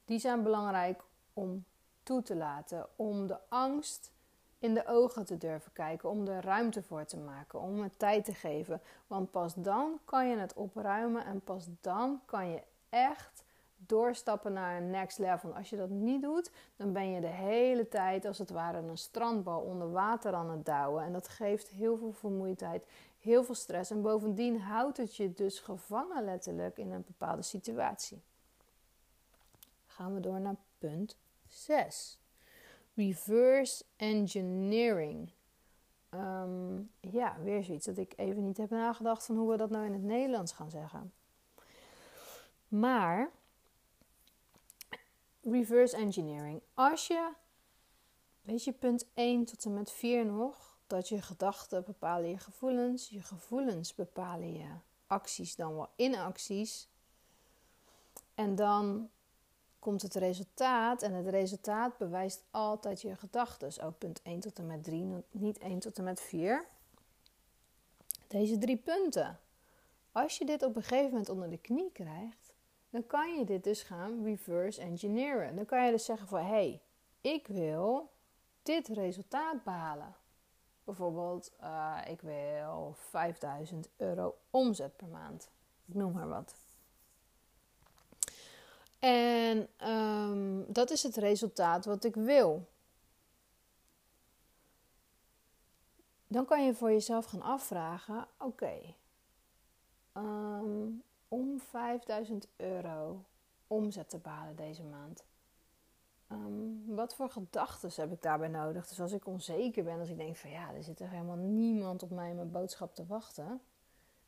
die 0.05 0.19
zijn 0.19 0.43
belangrijk 0.43 1.03
om 1.33 1.65
toe 2.03 2.23
te 2.23 2.37
laten, 2.37 2.87
om 2.97 3.27
de 3.27 3.39
angst 3.49 4.13
in 4.59 4.75
de 4.75 4.87
ogen 4.87 5.25
te 5.25 5.39
durven 5.39 5.73
kijken, 5.73 6.09
om 6.09 6.27
er 6.27 6.45
ruimte 6.45 6.83
voor 6.83 7.05
te 7.05 7.17
maken, 7.17 7.61
om 7.61 7.83
het 7.83 7.99
tijd 7.99 8.25
te 8.25 8.35
geven. 8.35 8.81
Want 9.07 9.31
pas 9.31 9.55
dan 9.55 9.99
kan 10.05 10.29
je 10.29 10.37
het 10.37 10.55
opruimen 10.55 11.25
en 11.25 11.41
pas 11.41 11.67
dan 11.81 12.21
kan 12.25 12.49
je 12.49 12.63
echt 12.89 13.45
doorstappen 13.89 14.53
naar 14.53 14.77
een 14.77 14.91
next 14.91 15.19
level. 15.19 15.57
Als 15.57 15.71
je 15.71 15.77
dat 15.77 15.89
niet 15.89 16.23
doet, 16.23 16.51
dan 16.77 16.93
ben 16.93 17.11
je 17.11 17.21
de 17.21 17.27
hele 17.27 17.89
tijd 17.89 18.25
als 18.25 18.39
het 18.39 18.51
ware 18.51 18.79
een 18.79 18.99
strandbal 18.99 19.61
onder 19.61 19.91
water 19.91 20.35
aan 20.35 20.51
het 20.51 20.65
douwen. 20.65 21.05
En 21.05 21.13
dat 21.13 21.29
geeft 21.29 21.69
heel 21.69 21.97
veel 21.97 22.13
vermoeidheid, 22.13 22.87
heel 23.19 23.45
veel 23.45 23.55
stress. 23.55 23.91
En 23.91 24.03
bovendien 24.03 24.61
houdt 24.61 24.97
het 24.97 25.17
je 25.17 25.33
dus 25.33 25.59
gevangen 25.59 26.25
letterlijk 26.25 26.79
in 26.79 26.93
een 26.93 27.05
bepaalde 27.07 27.43
situatie. 27.43 28.23
Gaan 29.87 30.15
we 30.15 30.21
door 30.21 30.41
naar 30.41 30.57
punt 30.79 31.17
6. 31.47 32.19
Reverse 32.95 33.85
engineering. 33.97 35.31
Ehm, 36.11 36.81
ja, 37.01 37.37
weer 37.43 37.65
zoiets 37.65 37.87
dat 37.87 37.99
ik 37.99 38.13
even 38.17 38.45
niet 38.45 38.57
heb 38.57 38.71
nagedacht 38.71 39.25
van 39.25 39.37
hoe 39.37 39.51
we 39.51 39.57
dat 39.57 39.71
nou 39.71 39.85
in 39.85 39.93
het 39.93 40.03
Nederlands 40.03 40.53
gaan 40.53 40.71
zeggen. 40.71 41.13
Maar 42.69 43.31
reverse 45.43 45.97
engineering. 45.97 46.61
Als 46.75 47.07
je, 47.07 47.33
weet 48.43 48.65
je, 48.65 48.73
punt 48.73 49.07
1 49.15 49.45
tot 49.45 49.65
en 49.65 49.75
met 49.75 49.91
4 49.91 50.27
nog, 50.27 50.79
dat 50.87 51.09
je 51.09 51.23
gedachten 51.23 51.85
bepalen 51.85 52.29
je 52.29 52.39
gevoelens, 52.39 53.09
je 53.09 53.23
gevoelens 53.23 53.95
bepalen 53.95 54.53
je 54.53 54.69
acties, 55.07 55.57
dan 55.57 55.75
wel 55.75 55.89
inacties. 55.97 56.89
En 58.35 58.55
dan 58.55 59.11
komt 59.79 60.03
het 60.03 60.15
resultaat 60.15 61.03
en 61.03 61.13
het 61.13 61.27
resultaat 61.27 61.99
bewijst 61.99 62.45
altijd 62.51 63.01
je 63.01 63.17
gedachten. 63.17 63.85
Ook 63.85 63.99
punt 63.99 64.23
1 64.23 64.41
tot 64.41 64.59
en 64.59 64.67
met 64.67 64.85
3, 64.85 65.25
niet 65.31 65.59
1 65.59 65.79
tot 65.79 65.99
en 65.99 66.05
met 66.05 66.21
4. 66.21 66.67
Deze 68.27 68.59
drie 68.59 68.77
punten. 68.77 69.41
Als 70.13 70.39
je 70.39 70.45
dit 70.45 70.63
op 70.63 70.77
een 70.77 70.83
gegeven 70.83 71.11
moment 71.11 71.29
onder 71.29 71.51
de 71.51 71.59
knie 71.59 71.93
krijgt, 71.93 72.38
dan 72.91 73.07
kan 73.07 73.39
je 73.39 73.45
dit 73.45 73.65
dus 73.65 73.83
gaan 73.83 74.25
reverse 74.25 74.81
engineeren. 74.81 75.57
Dan 75.57 75.65
kan 75.65 75.85
je 75.85 75.91
dus 75.91 76.05
zeggen 76.05 76.29
van 76.29 76.41
hé, 76.41 76.47
hey, 76.47 76.83
ik 77.21 77.47
wil 77.47 78.13
dit 78.63 78.89
resultaat 78.89 79.65
behalen. 79.65 80.15
Bijvoorbeeld, 80.85 81.53
uh, 81.63 81.99
ik 82.09 82.21
wil 82.21 82.95
5000 82.97 83.89
euro 83.97 84.35
omzet 84.51 84.97
per 84.97 85.09
maand. 85.09 85.51
Ik 85.87 85.95
noem 85.95 86.13
maar 86.13 86.29
wat. 86.29 86.55
En 88.99 89.69
um, 89.89 90.73
dat 90.73 90.91
is 90.91 91.03
het 91.03 91.17
resultaat 91.17 91.85
wat 91.85 92.05
ik 92.05 92.15
wil. 92.15 92.69
Dan 96.27 96.45
kan 96.45 96.65
je 96.65 96.75
voor 96.75 96.91
jezelf 96.91 97.25
gaan 97.25 97.43
afvragen: 97.43 98.29
oké, 98.39 98.95
um, 100.15 100.48
om 101.29 101.61
5000 101.61 102.49
euro 102.57 103.25
omzet 103.67 104.09
te 104.09 104.19
behalen 104.19 104.57
deze 104.57 104.83
maand. 104.83 105.25
Um, 106.33 106.95
wat 106.95 107.15
voor 107.15 107.31
gedachten 107.31 107.91
heb 107.95 108.13
ik 108.13 108.23
daarbij 108.23 108.49
nodig? 108.49 108.89
Dus 108.89 109.01
als 109.01 109.13
ik 109.13 109.27
onzeker 109.27 109.85
ben, 109.85 109.99
als 109.99 110.09
ik 110.09 110.17
denk 110.17 110.37
van 110.37 110.51
ja, 110.51 110.73
er 110.75 110.83
zit 110.83 111.01
er 111.01 111.09
helemaal 111.09 111.37
niemand 111.37 112.03
op 112.03 112.11
mij 112.11 112.35
mijn 112.35 112.51
boodschap 112.51 112.95
te 112.95 113.07
wachten, 113.07 113.61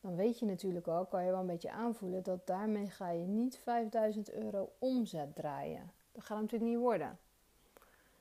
dan 0.01 0.17
weet 0.17 0.39
je 0.39 0.47
natuurlijk 0.47 0.87
al, 0.87 1.07
kan 1.07 1.25
je 1.25 1.31
wel 1.31 1.41
een 1.41 1.47
beetje 1.47 1.71
aanvoelen 1.71 2.23
dat 2.23 2.47
daarmee 2.47 2.91
ga 2.91 3.11
je 3.11 3.27
niet 3.27 3.59
5000 3.59 4.33
euro 4.33 4.73
omzet 4.79 5.35
draaien. 5.35 5.93
Dat 6.13 6.25
gaat 6.25 6.41
natuurlijk 6.41 6.71
niet 6.71 6.81
worden. 6.81 7.19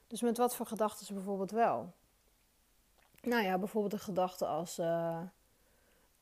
Dus 0.08 0.22
met 0.22 0.38
wat 0.38 0.56
voor 0.56 0.66
gedachten 0.66 1.14
bijvoorbeeld 1.16 1.52
wel? 1.52 1.94
Nou 3.22 3.44
ja, 3.44 3.58
bijvoorbeeld 3.58 3.94
een 3.94 4.00
gedachte 4.00 4.46
als: 4.46 4.80
uh, 4.80 5.22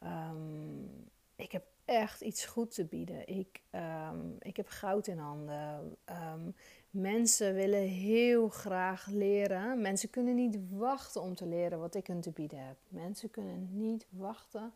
um, 0.04 1.10
ik 1.36 1.52
heb 1.52 1.66
echt 1.88 2.22
iets 2.22 2.46
goed 2.46 2.74
te 2.74 2.86
bieden. 2.86 3.28
Ik, 3.28 3.62
um, 3.72 4.36
ik 4.40 4.58
heb 4.58 4.68
goud 4.68 5.08
in 5.08 5.18
handen. 5.18 5.98
Um, 6.34 6.56
mensen 6.90 7.54
willen 7.54 7.88
heel 7.88 8.50
graag 8.50 9.06
leren. 9.06 9.82
Mensen 9.82 10.10
kunnen 10.10 10.36
niet 10.36 10.58
wachten 10.70 11.22
om 11.22 11.36
te 11.36 11.46
leren 11.46 11.80
wat 11.80 11.96
ik 11.96 12.08
hun 12.08 12.22
te 12.22 12.32
bieden 12.32 12.66
heb. 12.66 12.78
Mensen 12.88 13.32
kunnen 13.32 13.68
niet 13.78 14.08
wachten 14.10 14.74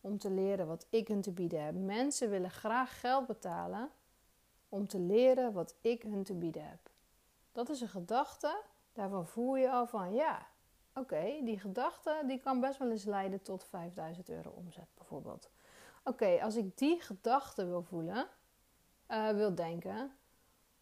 om 0.00 0.18
te 0.18 0.30
leren 0.30 0.66
wat 0.66 0.86
ik 0.90 1.08
hun 1.08 1.20
te 1.20 1.32
bieden 1.32 1.64
heb. 1.64 1.74
Mensen 1.74 2.30
willen 2.30 2.50
graag 2.50 3.00
geld 3.00 3.26
betalen 3.26 3.90
om 4.68 4.86
te 4.86 4.98
leren 4.98 5.52
wat 5.52 5.74
ik 5.80 6.02
hun 6.02 6.22
te 6.22 6.34
bieden 6.34 6.68
heb. 6.68 6.90
Dat 7.52 7.68
is 7.68 7.80
een 7.80 7.88
gedachte. 7.88 8.62
Daarvan 8.92 9.26
voel 9.26 9.56
je 9.56 9.70
al 9.70 9.86
van 9.86 10.14
ja, 10.14 10.46
oké, 10.94 11.40
die 11.44 11.58
gedachte 11.58 12.22
die 12.26 12.38
kan 12.38 12.60
best 12.60 12.78
wel 12.78 12.90
eens 12.90 13.04
leiden 13.04 13.42
tot 13.42 13.64
5000 13.64 14.28
euro 14.28 14.50
omzet 14.50 14.88
bijvoorbeeld. 14.94 15.50
Oké, 16.06 16.42
als 16.42 16.56
ik 16.56 16.78
die 16.78 17.00
gedachte 17.00 17.66
wil 17.66 17.82
voelen, 17.82 18.26
uh, 19.08 19.30
wil 19.30 19.54
denken, 19.54 20.12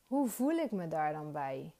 hoe 0.06 0.28
voel 0.28 0.50
ik 0.50 0.70
me 0.70 0.88
daar 0.88 1.12
dan 1.12 1.32
bij? 1.32 1.74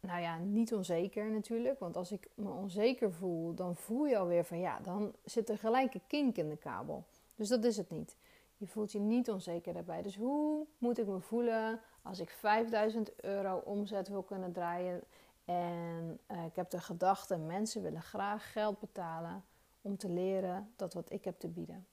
Nou 0.00 0.20
ja, 0.20 0.38
niet 0.38 0.74
onzeker 0.74 1.30
natuurlijk. 1.30 1.78
Want 1.78 1.96
als 1.96 2.12
ik 2.12 2.28
me 2.34 2.50
onzeker 2.50 3.12
voel, 3.12 3.54
dan 3.54 3.76
voel 3.76 4.06
je 4.06 4.18
alweer 4.18 4.44
van 4.44 4.58
ja, 4.58 4.80
dan 4.80 5.14
zit 5.24 5.48
er 5.48 5.58
gelijk 5.58 5.94
een 5.94 6.06
kink 6.06 6.36
in 6.36 6.48
de 6.48 6.56
kabel. 6.56 7.04
Dus 7.34 7.48
dat 7.48 7.64
is 7.64 7.76
het 7.76 7.90
niet. 7.90 8.16
Je 8.56 8.66
voelt 8.66 8.92
je 8.92 9.00
niet 9.00 9.30
onzeker 9.30 9.72
daarbij. 9.72 10.02
Dus 10.02 10.16
hoe 10.16 10.66
moet 10.78 10.98
ik 10.98 11.06
me 11.06 11.20
voelen 11.20 11.80
als 12.02 12.20
ik 12.20 12.30
5000 12.30 13.24
euro 13.24 13.56
omzet 13.56 14.08
wil 14.08 14.22
kunnen 14.22 14.52
draaien? 14.52 15.02
En 15.44 16.20
uh, 16.30 16.44
ik 16.44 16.56
heb 16.56 16.70
de 16.70 16.80
gedachte, 16.80 17.36
mensen 17.36 17.82
willen 17.82 18.02
graag 18.02 18.52
geld 18.52 18.78
betalen 18.78 19.44
om 19.82 19.96
te 19.96 20.08
leren 20.08 20.72
dat 20.76 20.94
wat 20.94 21.12
ik 21.12 21.24
heb 21.24 21.38
te 21.38 21.48
bieden 21.48 21.86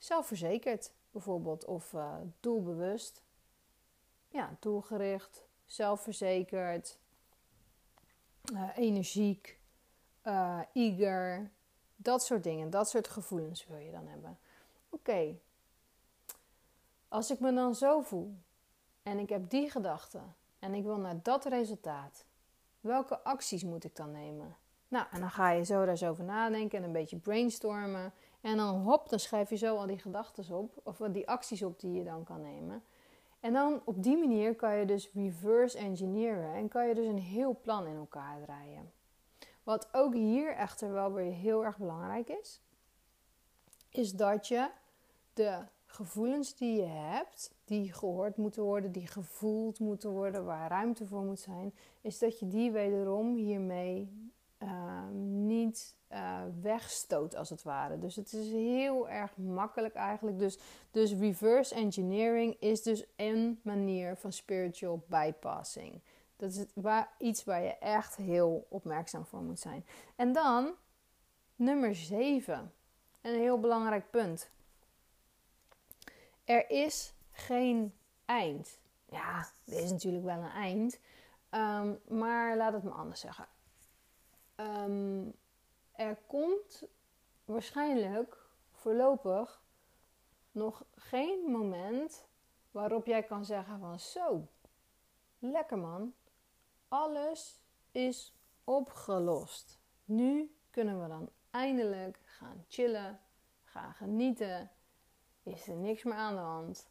zelfverzekerd 0.00 0.92
bijvoorbeeld 1.10 1.64
of 1.64 1.92
uh, 1.92 2.14
doelbewust. 2.40 3.22
Ja, 4.28 4.56
doelgericht, 4.60 5.44
zelfverzekerd, 5.66 6.98
uh, 8.52 8.68
energiek, 8.76 9.60
uh, 10.24 10.60
eager. 10.72 11.50
Dat 11.96 12.24
soort 12.24 12.42
dingen, 12.42 12.70
dat 12.70 12.88
soort 12.88 13.08
gevoelens 13.08 13.66
wil 13.66 13.78
je 13.78 13.90
dan 13.90 14.06
hebben. 14.06 14.38
Oké, 14.88 15.38
als 17.08 17.30
ik 17.30 17.40
me 17.40 17.52
dan 17.52 17.74
zo 17.74 18.00
voel 18.00 18.34
en 19.02 19.18
ik 19.18 19.28
heb 19.28 19.50
die 19.50 19.70
gedachten 19.70 20.34
en 20.58 20.74
ik 20.74 20.84
wil 20.84 20.96
naar 20.96 21.22
dat 21.22 21.44
resultaat, 21.44 22.24
Welke 22.80 23.22
acties 23.22 23.64
moet 23.64 23.84
ik 23.84 23.96
dan 23.96 24.10
nemen? 24.10 24.56
Nou, 24.88 25.06
en 25.10 25.20
dan 25.20 25.30
ga 25.30 25.50
je 25.50 25.64
zo 25.64 25.84
daar 25.84 25.96
zo 25.96 26.08
over 26.08 26.24
nadenken 26.24 26.78
en 26.78 26.84
een 26.84 26.92
beetje 26.92 27.16
brainstormen. 27.16 28.12
En 28.40 28.56
dan 28.56 28.74
hop, 28.74 29.08
dan 29.08 29.18
schrijf 29.18 29.50
je 29.50 29.56
zo 29.56 29.76
al 29.76 29.86
die 29.86 29.98
gedachten 29.98 30.56
op, 30.56 30.80
of 30.82 30.96
die 30.96 31.28
acties 31.28 31.62
op 31.62 31.80
die 31.80 31.92
je 31.92 32.04
dan 32.04 32.24
kan 32.24 32.40
nemen. 32.40 32.82
En 33.40 33.52
dan 33.52 33.82
op 33.84 34.02
die 34.02 34.16
manier 34.16 34.54
kan 34.54 34.76
je 34.76 34.84
dus 34.84 35.10
reverse 35.12 35.78
engineeren 35.78 36.54
en 36.54 36.68
kan 36.68 36.88
je 36.88 36.94
dus 36.94 37.06
een 37.06 37.18
heel 37.18 37.58
plan 37.62 37.86
in 37.86 37.96
elkaar 37.96 38.40
draaien. 38.42 38.92
Wat 39.62 39.88
ook 39.92 40.14
hier 40.14 40.54
echter 40.54 40.92
wel 40.92 41.12
weer 41.12 41.32
heel 41.32 41.64
erg 41.64 41.78
belangrijk 41.78 42.28
is, 42.28 42.60
is 43.88 44.12
dat 44.12 44.48
je 44.48 44.70
de 45.32 45.64
gevoelens 45.86 46.54
die 46.54 46.76
je 46.76 46.86
hebt, 46.86 47.54
die 47.64 47.92
gehoord 47.92 48.36
moeten 48.36 48.62
worden, 48.62 48.92
die 48.92 49.06
gevoeld 49.06 49.78
moeten 49.78 50.10
worden, 50.10 50.44
waar 50.44 50.70
ruimte 50.70 51.06
voor 51.06 51.22
moet 51.22 51.40
zijn, 51.40 51.74
is 52.00 52.18
dat 52.18 52.38
je 52.38 52.48
die 52.48 52.70
wederom 52.70 53.34
hiermee 53.34 54.30
Ehm, 54.60 55.46
niet 55.46 55.94
uh, 56.12 56.40
wegstoot 56.60 57.36
als 57.36 57.50
het 57.50 57.62
ware. 57.62 57.98
Dus 57.98 58.16
het 58.16 58.32
is 58.32 58.50
heel 58.50 59.08
erg 59.08 59.36
makkelijk 59.36 59.94
eigenlijk. 59.94 60.38
Dus, 60.38 60.58
dus 60.90 61.12
reverse 61.12 61.74
engineering 61.74 62.56
is 62.58 62.82
dus 62.82 63.04
een 63.16 63.60
manier 63.62 64.16
van 64.16 64.32
spiritual 64.32 65.04
bypassing. 65.06 66.00
Dat 66.36 66.50
is 66.50 66.64
iets 67.18 67.44
waar 67.44 67.62
je 67.62 67.78
echt 67.78 68.16
heel 68.16 68.66
opmerkzaam 68.68 69.26
voor 69.26 69.42
moet 69.42 69.60
zijn. 69.60 69.86
En 70.16 70.32
dan 70.32 70.74
nummer 71.56 71.94
7. 71.94 72.72
Een 73.20 73.38
heel 73.38 73.60
belangrijk 73.60 74.10
punt. 74.10 74.50
Er 76.44 76.70
is 76.70 77.14
geen 77.30 77.94
eind. 78.24 78.78
Ja, 79.04 79.46
er 79.66 79.78
is 79.78 79.90
natuurlijk 79.90 80.24
wel 80.24 80.38
een 80.38 80.50
eind. 80.50 80.98
Um, 81.50 82.00
maar 82.08 82.56
laat 82.56 82.72
het 82.72 82.82
me 82.82 82.90
anders 82.90 83.20
zeggen. 83.20 83.46
Ehm, 84.60 85.30
er 85.92 86.16
komt 86.26 86.84
waarschijnlijk 87.44 88.46
voorlopig 88.70 89.62
nog 90.52 90.84
geen 90.94 91.50
moment 91.50 92.26
waarop 92.70 93.06
jij 93.06 93.22
kan 93.22 93.44
zeggen 93.44 93.78
van 93.80 94.00
zo, 94.00 94.48
lekker 95.38 95.78
man, 95.78 96.14
alles 96.88 97.62
is 97.90 98.34
opgelost. 98.64 99.80
Nu 100.04 100.56
kunnen 100.70 101.02
we 101.02 101.08
dan 101.08 101.30
eindelijk 101.50 102.18
gaan 102.24 102.64
chillen, 102.68 103.20
gaan 103.64 103.94
genieten. 103.94 104.70
Is 105.42 105.68
er 105.68 105.76
niks 105.76 106.02
meer 106.02 106.14
aan 106.14 106.34
de 106.34 106.40
hand. 106.40 106.90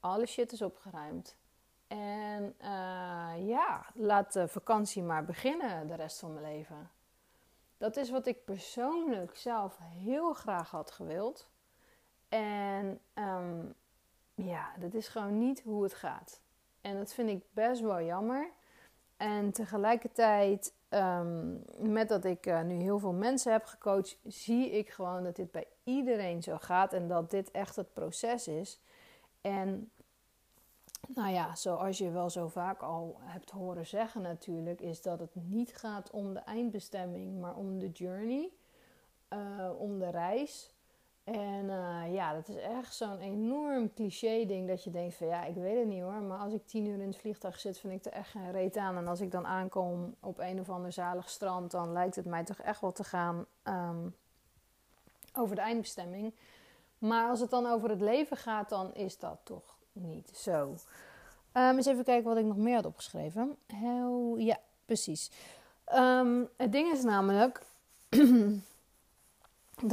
Alle 0.00 0.26
shit 0.26 0.52
is 0.52 0.62
opgeruimd. 0.62 1.36
En 1.86 2.54
uh, 2.60 3.48
ja, 3.48 3.86
laat 3.94 4.32
de 4.32 4.48
vakantie 4.48 5.02
maar 5.02 5.24
beginnen 5.24 5.86
de 5.86 5.94
rest 5.94 6.18
van 6.18 6.32
mijn 6.32 6.44
leven. 6.56 6.90
Dat 7.76 7.96
is 7.96 8.10
wat 8.10 8.26
ik 8.26 8.44
persoonlijk 8.44 9.36
zelf 9.36 9.78
heel 9.78 10.32
graag 10.32 10.70
had 10.70 10.90
gewild. 10.90 11.50
En 12.28 13.00
um, 13.14 13.74
ja, 14.34 14.72
dat 14.78 14.94
is 14.94 15.08
gewoon 15.08 15.38
niet 15.38 15.62
hoe 15.62 15.82
het 15.82 15.94
gaat. 15.94 16.42
En 16.80 16.96
dat 16.96 17.12
vind 17.14 17.28
ik 17.28 17.42
best 17.50 17.80
wel 17.80 18.02
jammer. 18.02 18.50
En 19.16 19.52
tegelijkertijd, 19.52 20.74
um, 20.88 21.64
met 21.78 22.08
dat 22.08 22.24
ik 22.24 22.46
uh, 22.46 22.62
nu 22.62 22.74
heel 22.74 22.98
veel 22.98 23.12
mensen 23.12 23.52
heb 23.52 23.64
gecoacht, 23.64 24.18
zie 24.24 24.70
ik 24.70 24.90
gewoon 24.90 25.24
dat 25.24 25.36
dit 25.36 25.50
bij 25.50 25.66
iedereen 25.84 26.42
zo 26.42 26.56
gaat 26.58 26.92
en 26.92 27.08
dat 27.08 27.30
dit 27.30 27.50
echt 27.50 27.76
het 27.76 27.92
proces 27.92 28.48
is. 28.48 28.80
En 29.40 29.90
nou 31.08 31.32
ja, 31.32 31.54
zoals 31.54 31.98
je 31.98 32.10
wel 32.10 32.30
zo 32.30 32.48
vaak 32.48 32.82
al 32.82 33.16
hebt 33.20 33.50
horen 33.50 33.86
zeggen 33.86 34.22
natuurlijk, 34.22 34.80
is 34.80 35.02
dat 35.02 35.18
het 35.18 35.34
niet 35.34 35.76
gaat 35.76 36.10
om 36.10 36.34
de 36.34 36.40
eindbestemming, 36.40 37.40
maar 37.40 37.56
om 37.56 37.78
de 37.78 37.90
journey, 37.90 38.50
uh, 39.32 39.70
om 39.78 39.98
de 39.98 40.10
reis. 40.10 40.72
En 41.24 41.64
uh, 41.64 42.14
ja, 42.14 42.32
dat 42.32 42.48
is 42.48 42.56
echt 42.56 42.94
zo'n 42.94 43.18
enorm 43.18 43.94
cliché 43.94 44.44
ding 44.46 44.68
dat 44.68 44.84
je 44.84 44.90
denkt 44.90 45.14
van 45.14 45.26
ja, 45.26 45.44
ik 45.44 45.54
weet 45.54 45.78
het 45.78 45.86
niet 45.86 46.02
hoor, 46.02 46.22
maar 46.22 46.38
als 46.38 46.52
ik 46.52 46.66
tien 46.66 46.86
uur 46.86 47.00
in 47.00 47.06
het 47.06 47.16
vliegtuig 47.16 47.60
zit, 47.60 47.78
vind 47.78 47.92
ik 47.92 48.12
er 48.12 48.18
echt 48.18 48.30
geen 48.30 48.52
reet 48.52 48.76
aan. 48.76 48.96
En 48.96 49.06
als 49.06 49.20
ik 49.20 49.30
dan 49.30 49.46
aankom 49.46 50.14
op 50.20 50.38
een 50.38 50.60
of 50.60 50.70
ander 50.70 50.92
zalig 50.92 51.28
strand, 51.28 51.70
dan 51.70 51.92
lijkt 51.92 52.16
het 52.16 52.24
mij 52.24 52.44
toch 52.44 52.58
echt 52.58 52.80
wel 52.80 52.92
te 52.92 53.04
gaan 53.04 53.46
um, 53.64 54.14
over 55.34 55.56
de 55.56 55.62
eindbestemming. 55.62 56.34
Maar 56.98 57.28
als 57.28 57.40
het 57.40 57.50
dan 57.50 57.66
over 57.66 57.90
het 57.90 58.00
leven 58.00 58.36
gaat, 58.36 58.68
dan 58.68 58.94
is 58.94 59.18
dat 59.18 59.38
toch 59.42 59.73
niet 59.94 60.36
zo. 60.36 60.76
Um, 61.52 61.76
eens 61.76 61.86
even 61.86 62.04
kijken 62.04 62.28
wat 62.28 62.36
ik 62.36 62.44
nog 62.44 62.56
meer 62.56 62.74
had 62.74 62.86
opgeschreven. 62.86 63.56
Heel, 63.66 64.36
ja, 64.36 64.58
precies. 64.84 65.30
Um, 65.94 66.48
het 66.56 66.72
ding 66.72 66.92
is 66.92 67.02
namelijk 67.02 67.62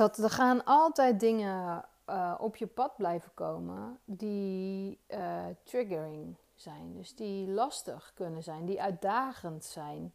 dat 0.02 0.18
er 0.18 0.30
gaan 0.30 0.64
altijd 0.64 1.20
dingen 1.20 1.86
uh, 2.10 2.36
op 2.38 2.56
je 2.56 2.68
pad 2.68 2.98
blijven 2.98 3.34
komen 3.34 4.00
die 4.06 5.00
uh, 5.08 5.46
triggering 5.64 6.36
zijn. 6.56 6.94
Dus 6.94 7.16
die 7.16 7.48
lastig 7.48 8.12
kunnen 8.16 8.44
zijn, 8.44 8.66
die 8.66 8.82
uitdagend 8.82 9.66
zijn. 9.66 10.14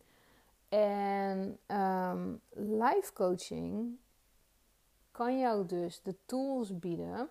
En 0.68 1.58
um, 1.66 2.40
life 2.50 3.12
coaching 3.12 3.96
kan 5.10 5.38
jou 5.38 5.66
dus 5.66 6.02
de 6.02 6.16
tools 6.26 6.78
bieden 6.78 7.28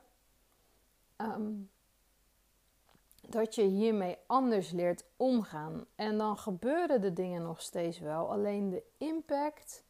dat 3.29 3.55
je 3.55 3.63
hiermee 3.63 4.17
anders 4.25 4.71
leert 4.71 5.05
omgaan. 5.17 5.85
En 5.95 6.17
dan 6.17 6.37
gebeuren 6.37 7.01
de 7.01 7.13
dingen 7.13 7.41
nog 7.41 7.61
steeds 7.61 7.99
wel. 7.99 8.31
Alleen 8.31 8.69
de 8.69 8.83
impact 8.97 9.83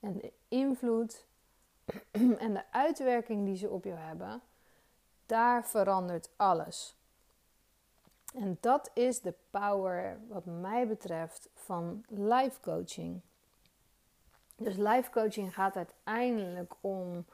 en 0.00 0.18
de 0.18 0.32
invloed 0.48 1.26
en 2.38 2.54
de 2.54 2.72
uitwerking 2.72 3.44
die 3.44 3.56
ze 3.56 3.70
op 3.70 3.84
jou 3.84 3.98
hebben, 3.98 4.42
daar 5.26 5.66
verandert 5.66 6.30
alles. 6.36 6.96
En 8.34 8.58
dat 8.60 8.90
is 8.94 9.20
de 9.20 9.34
power, 9.50 10.20
wat 10.28 10.44
mij 10.44 10.88
betreft, 10.88 11.48
van 11.54 12.04
life 12.08 12.60
coaching. 12.60 13.20
Dus 14.56 14.76
life 14.76 15.10
coaching 15.10 15.54
gaat 15.54 15.76
uiteindelijk 15.76 16.74
om 16.80 17.24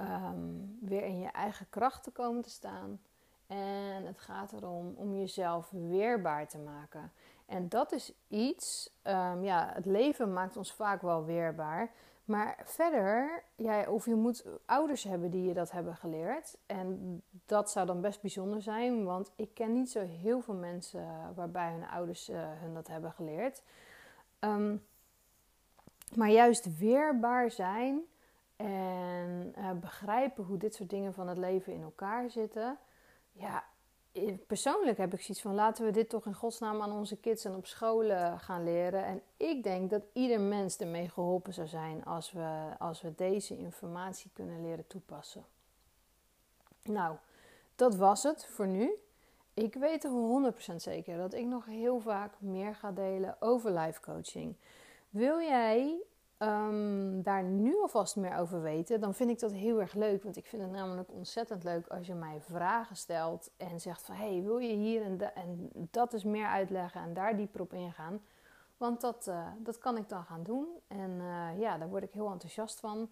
um, 0.00 0.78
weer 0.80 1.04
in 1.04 1.20
je 1.20 1.28
eigen 1.28 1.66
kracht 1.70 2.02
te 2.02 2.10
komen 2.10 2.42
te 2.42 2.50
staan 2.50 3.00
en 3.46 4.06
het 4.06 4.18
gaat 4.18 4.52
erom 4.52 4.94
om 4.96 5.14
jezelf 5.14 5.70
weerbaar 5.70 6.48
te 6.48 6.58
maken. 6.58 7.12
En 7.46 7.68
dat 7.68 7.92
is 7.92 8.12
iets, 8.28 8.90
um, 9.02 9.44
ja, 9.44 9.70
het 9.74 9.86
leven 9.86 10.32
maakt 10.32 10.56
ons 10.56 10.72
vaak 10.72 11.02
wel 11.02 11.24
weerbaar. 11.24 11.90
Maar 12.24 12.62
verder, 12.64 13.42
of 13.88 14.06
je 14.06 14.14
moet 14.14 14.44
ouders 14.66 15.04
hebben 15.04 15.30
die 15.30 15.44
je 15.44 15.54
dat 15.54 15.70
hebben 15.70 15.96
geleerd. 15.96 16.56
En 16.66 17.22
dat 17.46 17.70
zou 17.70 17.86
dan 17.86 18.00
best 18.00 18.20
bijzonder 18.20 18.62
zijn, 18.62 19.04
want 19.04 19.32
ik 19.36 19.54
ken 19.54 19.72
niet 19.72 19.90
zo 19.90 20.00
heel 20.00 20.40
veel 20.40 20.54
mensen 20.54 21.06
waarbij 21.34 21.72
hun 21.72 21.88
ouders 21.88 22.30
uh, 22.30 22.36
hun 22.40 22.74
dat 22.74 22.86
hebben 22.86 23.12
geleerd. 23.12 23.62
Um, 24.40 24.84
maar 26.14 26.30
juist 26.30 26.78
weerbaar 26.78 27.50
zijn 27.50 28.00
en 28.56 29.54
uh, 29.58 29.70
begrijpen 29.72 30.44
hoe 30.44 30.56
dit 30.56 30.74
soort 30.74 30.90
dingen 30.90 31.14
van 31.14 31.28
het 31.28 31.38
leven 31.38 31.72
in 31.72 31.82
elkaar 31.82 32.30
zitten 32.30 32.78
ja, 33.34 33.64
persoonlijk 34.46 34.98
heb 34.98 35.12
ik 35.12 35.20
zoiets 35.20 35.42
van 35.42 35.54
laten 35.54 35.84
we 35.84 35.90
dit 35.90 36.08
toch 36.08 36.26
in 36.26 36.34
godsnaam 36.34 36.82
aan 36.82 36.92
onze 36.92 37.16
kids 37.16 37.44
en 37.44 37.54
op 37.54 37.66
scholen 37.66 38.40
gaan 38.40 38.64
leren. 38.64 39.04
En 39.04 39.22
ik 39.36 39.62
denk 39.62 39.90
dat 39.90 40.02
ieder 40.12 40.40
mens 40.40 40.76
ermee 40.76 41.08
geholpen 41.08 41.54
zou 41.54 41.68
zijn 41.68 42.04
als 42.04 42.32
we, 42.32 42.74
als 42.78 43.02
we 43.02 43.14
deze 43.14 43.56
informatie 43.56 44.30
kunnen 44.32 44.62
leren 44.62 44.86
toepassen. 44.86 45.44
Nou, 46.82 47.16
dat 47.74 47.96
was 47.96 48.22
het 48.22 48.46
voor 48.46 48.66
nu. 48.66 48.94
Ik 49.54 49.74
weet 49.74 50.08
100% 50.72 50.74
zeker 50.76 51.16
dat 51.16 51.34
ik 51.34 51.46
nog 51.46 51.66
heel 51.66 52.00
vaak 52.00 52.40
meer 52.40 52.74
ga 52.74 52.92
delen 52.92 53.36
over 53.40 53.78
life 53.78 54.00
coaching. 54.00 54.56
Wil 55.10 55.40
jij 55.40 56.02
um, 56.48 57.22
daar 57.22 57.42
nu 57.42 57.80
alvast 57.80 58.16
meer 58.16 58.36
over 58.36 58.62
weten, 58.62 59.00
dan 59.00 59.14
vind 59.14 59.30
ik 59.30 59.38
dat 59.38 59.52
heel 59.52 59.80
erg 59.80 59.94
leuk. 59.94 60.22
Want 60.22 60.36
ik 60.36 60.46
vind 60.46 60.62
het 60.62 60.70
namelijk 60.70 61.12
ontzettend 61.12 61.64
leuk 61.64 61.86
als 61.86 62.06
je 62.06 62.14
mij 62.14 62.40
vragen 62.40 62.96
stelt 62.96 63.50
en 63.56 63.80
zegt 63.80 64.02
van 64.02 64.14
hey, 64.14 64.42
wil 64.42 64.58
je 64.58 64.72
hier 64.72 65.02
en, 65.02 65.70
dat 65.90 66.12
is 66.12 66.24
meer 66.24 66.46
uitleggen 66.46 67.00
en 67.00 67.14
daar 67.14 67.36
dieper 67.36 67.60
op 67.60 67.72
ingaan. 67.72 68.20
Want 68.76 69.00
dat, 69.00 69.26
uh, 69.28 69.46
dat 69.58 69.78
kan 69.78 69.96
ik 69.96 70.08
dan 70.08 70.24
gaan 70.24 70.42
doen. 70.42 70.66
En 70.88 71.10
uh, 71.10 71.60
ja, 71.60 71.78
daar 71.78 71.88
word 71.88 72.02
ik 72.02 72.12
heel 72.12 72.30
enthousiast 72.30 72.80
van. 72.80 73.10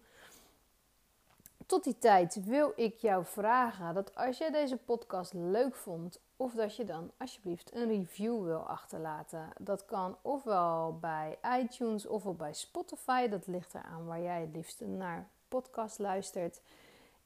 Tot 1.65 1.83
die 1.83 1.97
tijd 1.97 2.45
wil 2.45 2.73
ik 2.75 2.97
jou 2.97 3.25
vragen 3.25 3.93
dat 3.93 4.15
als 4.15 4.37
jij 4.37 4.51
deze 4.51 4.77
podcast 4.77 5.33
leuk 5.33 5.75
vond 5.75 6.19
of 6.37 6.53
dat 6.53 6.75
je 6.75 6.85
dan 6.85 7.11
alsjeblieft 7.17 7.75
een 7.75 7.87
review 7.87 8.43
wil 8.43 8.59
achterlaten. 8.59 9.49
Dat 9.59 9.85
kan 9.85 10.17
ofwel 10.21 10.97
bij 10.99 11.37
iTunes 11.59 12.05
ofwel 12.05 12.33
bij 12.33 12.53
Spotify. 12.53 13.27
Dat 13.27 13.47
ligt 13.47 13.73
eraan 13.73 14.05
waar 14.05 14.21
jij 14.21 14.41
het 14.41 14.55
liefst 14.55 14.79
naar 14.79 15.27
podcast 15.47 15.99
luistert. 15.99 16.61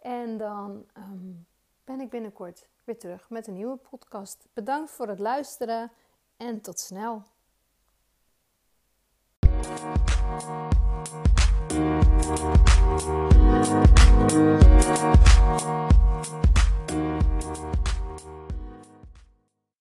En 0.02 0.38
dan 0.38 0.86
um, 0.98 1.46
ben 1.84 2.00
ik 2.00 2.10
binnenkort 2.10 2.68
weer 2.84 3.00
terug 3.00 3.30
met 3.30 3.48
een 3.48 3.54
nieuwe 3.54 3.78
podcast. 3.78 4.48
Bedankt 4.54 4.92
voor 4.92 5.08
het 5.08 5.20
luisteren 5.20 5.92
en 6.38 6.62
tot 6.62 6.80
snel. 6.80 7.24
Thank 11.70 11.82
you. 11.92 12.18